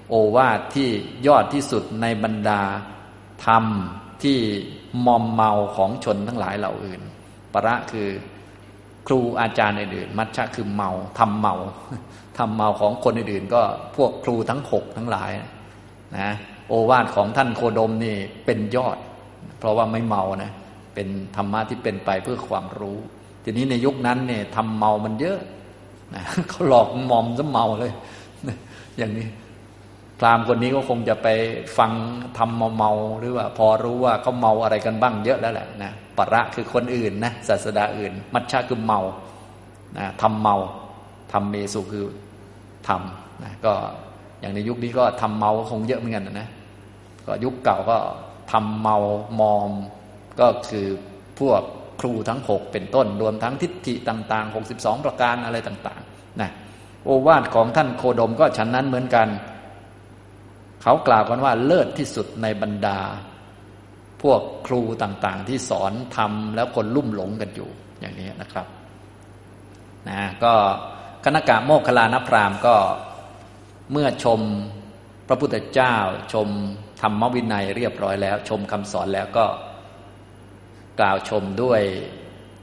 [0.09, 0.89] โอวาทที่
[1.27, 2.61] ยอดที่สุดในบรรดา
[3.45, 3.65] ธรรม
[4.23, 4.39] ที่
[5.05, 7.01] มอมเมาของชนทั้งหลายเหล่าอื่น
[7.53, 8.09] ประคือ
[9.07, 10.89] ครูอาจารย์อื่นมัชชะคือเมา
[11.19, 11.55] ทำเมา
[12.37, 13.61] ทำเมาของคนอื่นก็
[13.95, 15.51] พวกครูทั้งหกทั้งหลายนะ
[16.67, 18.97] โอวาทของท่านโคดมนี่เป็นยอด
[19.59, 20.51] เพราะว่าไม่เมานะ
[20.93, 22.97] เป็นธรรมะที่เป็นไปเพื่อความรู้
[23.43, 25.39] ทีนี้ในยุคนั้นเนี่ยทำเมามันเยอะ
[26.13, 27.93] นะเขาหลอกมอมซะเมาเลย
[28.97, 29.27] อย่างนี้
[30.19, 31.27] พราหมณ์คนนี้ก็คงจะไป
[31.77, 31.91] ฟัง
[32.37, 39.01] ทำเมาเมาหรือว่าพอรู้ว่าเขาเมาอะไรกันบ้างเยอะแล้วแหละนะประคือคนอื่นนะศาสดาอื่น มัชชาคือเมา
[39.97, 40.55] นะทำเมา
[41.31, 42.07] ทำเมสุคือ
[42.87, 43.73] ทำนะก็
[44.45, 46.49] อย่างในยุคนี้ก็ทำเมาคงเยอะเหมือนกันนะ
[47.27, 47.97] ก็ยุคเก่าก็
[48.51, 48.97] ทำเมา
[49.39, 49.71] มอม
[50.39, 50.87] ก็คือ
[51.39, 51.61] พวก
[52.01, 56.49] ครูทั้งหกเป็นต้น รวมทั้งทิฏฐิต่างๆหกสิบสองประการอะไรต่างๆนะ
[57.05, 59.27] โอวาทของท่านโคดมก็ฉันนั้นเหมือนกัน
[60.83, 62.99] เขากล่าวกันว่าเลิศที่สุดในบรรดา
[64.21, 67.69] พวกครูต่างๆ ที่สอนทำแล้วคนลุ่มหลงกันอยู่
[67.99, 68.67] อย่างนี้นะครับ
[70.09, 70.53] นะก็
[71.25, 72.75] คณะกะโมคลานพรามก็
[73.91, 74.41] เมื่อชม
[75.27, 75.95] พระพุทธเจ้า
[76.33, 76.49] ชม
[77.01, 79.45] ธรรมวินัยเรียบร้อยแล้ว ชมคำสอนแล้วก็
[80.99, 81.81] กล่าวชมด้วย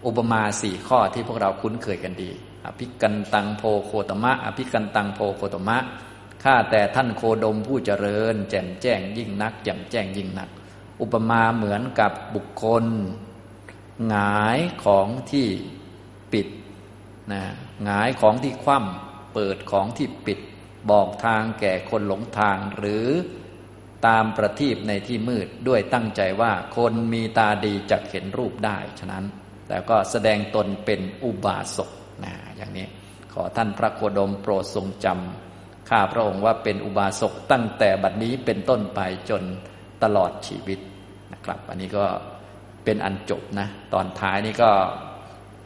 [0.07, 2.31] อุปมาสี่ข้อที่พวกเราคุ้นเคยกันดี
[2.65, 5.79] อภิกันตังโพโคตมะ อภิกันตังโพโคตมะ
[6.43, 10.49] ข้าแต่ท่านโคดมผู้เจริญ แจ่มแจ้งยิ่งนักแจ่มแจ้งยิ่งนัก
[11.01, 12.85] อุปมาเหมือนกับบุคคล
[14.09, 15.49] หงายของที่
[16.33, 16.49] ปิด
[17.33, 17.43] นะ
[17.85, 20.39] หงายของที่คว่ำเปิดของที่ปิด
[20.91, 23.07] บอกทางแก่คนหลงทางหรือ
[24.07, 29.25] ตามประทีปในที่มืดด้วยตั้งใจว่าคนมีตาดีจะเห็นรูปได้ ฉะนั้น
[29.69, 31.91] แต่ก็แสดงตนเป็นอุบาสก
[32.25, 32.87] นะอย่างนี้
[33.33, 39.43] ขอท่านพระโคดมโปรดทรงจำข้าพระองค์ว่าเป็นอุบาสกตั้งแต่บัดนี้เป็นต้นไปจน
[40.03, 40.79] ตลอดชีวิต
[41.33, 42.05] นะครับ อันนี้ก็
[42.85, 44.71] เป็นอันจบนะ ตอนท้ายนี้ก็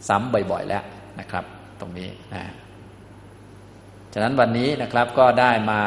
[0.09, 0.85] ซ้ำบ่อยๆแล้ว
[1.21, 1.45] นะครับ
[1.81, 2.43] ตรงนี้นะ
[4.19, 5.83] ฉะนั้นวันนี้นะครับก็ได้มา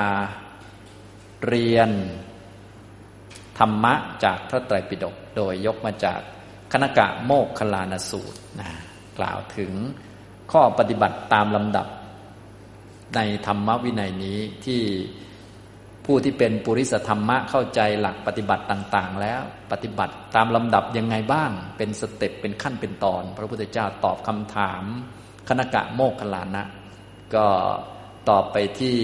[1.48, 1.90] เรียน
[3.60, 6.20] ธรรมะจากพระไตรปิฎกโดยยกมาจาก
[6.72, 8.70] คณกะโมกขลานสูตรนะ
[9.18, 9.72] กล่าวถึง
[10.52, 11.88] ข้อปฏิบัติตามลำดับ
[13.16, 14.82] ในธรรมวินัยนี้ที่
[16.06, 24.84] ผู้ที่เป็นปุริสธรรมะเข้าใจหลักปฏิบัติต่าง ๆ แล้วปฏิบัติตามลำดับยังไงบ้าง เป็นสเต็ปเป็นขั้นเป็นตอน พระพุทธเจ้าตอบคำถาม
[25.48, 26.64] คณกะโมกขลานะ
[27.36, 27.48] ก็
[28.30, 28.98] ตอบไปที่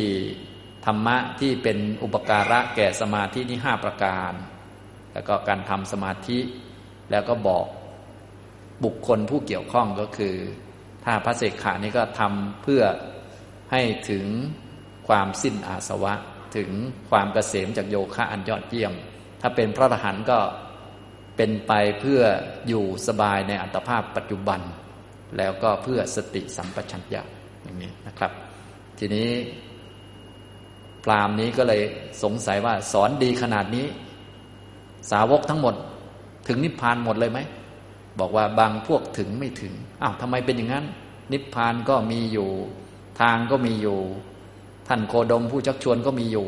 [0.86, 4.32] ธรรมะที่เป็นอุปการะแก่สมาธินี่ห้าประการ
[5.14, 6.40] แล้วก็การทำสมาธิ
[7.12, 7.66] แล้วก็บอก
[8.84, 10.36] บุคคลผู้เกี่ยวข้องก็คือ
[11.06, 12.84] ถ้าพระเสกขานี่ก็ทำเพื่อ
[13.72, 14.26] ให้ถึง
[15.08, 16.14] ความสิ้นอาสวะ
[16.58, 16.70] ถึง
[17.10, 18.94] ความเกษมจากโยคะอันยอดเยี่ยม
[19.42, 20.40] ถ้าเป็นพระอรหันต์ก็
[21.38, 22.22] เป็นไปเพื่อ
[22.68, 24.62] อยู่สบายในอัตภาพปัจจุบัน
[25.38, 27.22] แล้วก็เพื่อสติสัมปชัญญะ
[27.62, 28.32] อย่างนี้นะครับ
[29.00, 29.30] ทีนี้
[31.04, 31.82] พรามนี้ก็เลย
[32.24, 33.86] สงสัยว่าสอนดีขนาดนี้
[35.12, 35.76] สาวกทั้งหมด
[36.48, 37.40] ถึงนิพพานหมดเลยไหม
[38.20, 40.86] บอกว่าบางพวกถึงไม่ถึงอ้าวทำไมเป็นอย่างนั้น
[41.32, 42.50] นิพพานก็มีอยู่
[43.22, 44.00] ทางก็มีอยู่
[44.88, 46.48] ท่านโคดมผู้ชักชวนก็มีอยู่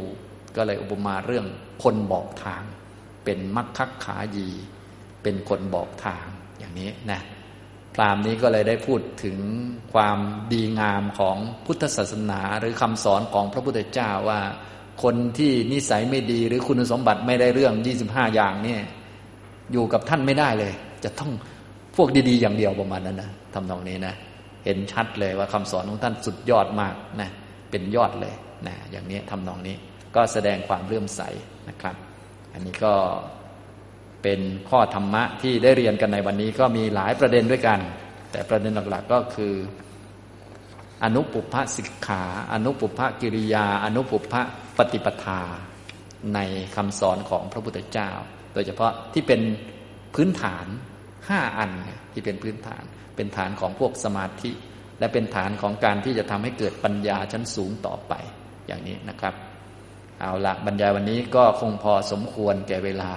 [0.56, 1.46] ก็เลยอุปมาเรื่อง
[1.84, 2.64] คนบอกทาง
[3.24, 4.48] เป็นมักคักขายี
[5.24, 6.26] เป็นคนบอกทาง
[6.60, 7.22] อย่างนี้นะ
[7.98, 9.38] พรามนี้ก็เลยได้พูดถึง
[9.94, 10.18] ความ
[10.54, 14.42] ดีงามของพุทธศาสนาหรือคำสอนของพระพุทธเจ้าว่า
[15.04, 17.74] คนที่นิสัยไม่ดีหรือคุณสมบัติไม่ได้เรื่อง
[18.06, 18.82] 25 อย่างเนี่ย
[19.72, 20.74] อยู่กับท่านไม่ได้เลย
[21.04, 21.32] จะต้อง
[21.96, 24.14] พวกดีๆ อย่างเดียวประมาณนั้นนะทำตรงนี้นะ
[24.66, 27.30] เห็นชัดเลยว่าคำสอนของท่านสุดยอดมากนะ
[27.72, 28.36] เป็นยอดเลย
[28.68, 29.76] นะอย่างนี้ทำนองนี้
[30.16, 31.22] ก็แสดงความเลื่อมใส
[31.70, 31.96] นะครับ
[32.54, 32.94] อันนี้ก็
[34.24, 34.40] เป็น
[34.70, 37.80] ข้อธรรมะที่ได้เรียนกันในวันนี้ก็มีหลายประเด็นด้วยกัน
[38.32, 39.54] แต่ประเด็นหลักๆก็คือ
[41.04, 44.42] อนุปุพะสิกขา อนุปุพะกิริยา อนุปุพะ
[44.78, 45.42] ปฏิปทา
[46.34, 46.40] ใน
[46.76, 48.12] คำสอนของพระพุทธเจ้า
[48.54, 49.42] โดยเฉพาะที่เป็น
[50.16, 50.66] พื้นฐาน
[51.28, 51.72] ห้าอัน
[52.14, 52.84] ที่เป็นพื้นฐาน
[53.16, 54.52] เป็นฐานของพวกสมาธิ
[55.00, 58.14] และเป็นฐานของการที่จะทำให้เกิดปัญญาชั้นสูงต่อไป
[58.68, 59.34] อย่างนี้นะครับ
[60.20, 63.12] เอาละบรรยายวันนี้ก็คงพอสมควรแก่เวลา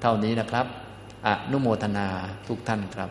[0.00, 0.66] เท่านี้นะครับ
[1.26, 2.06] อนุโมทนา
[2.48, 3.10] ทุกท่านครับ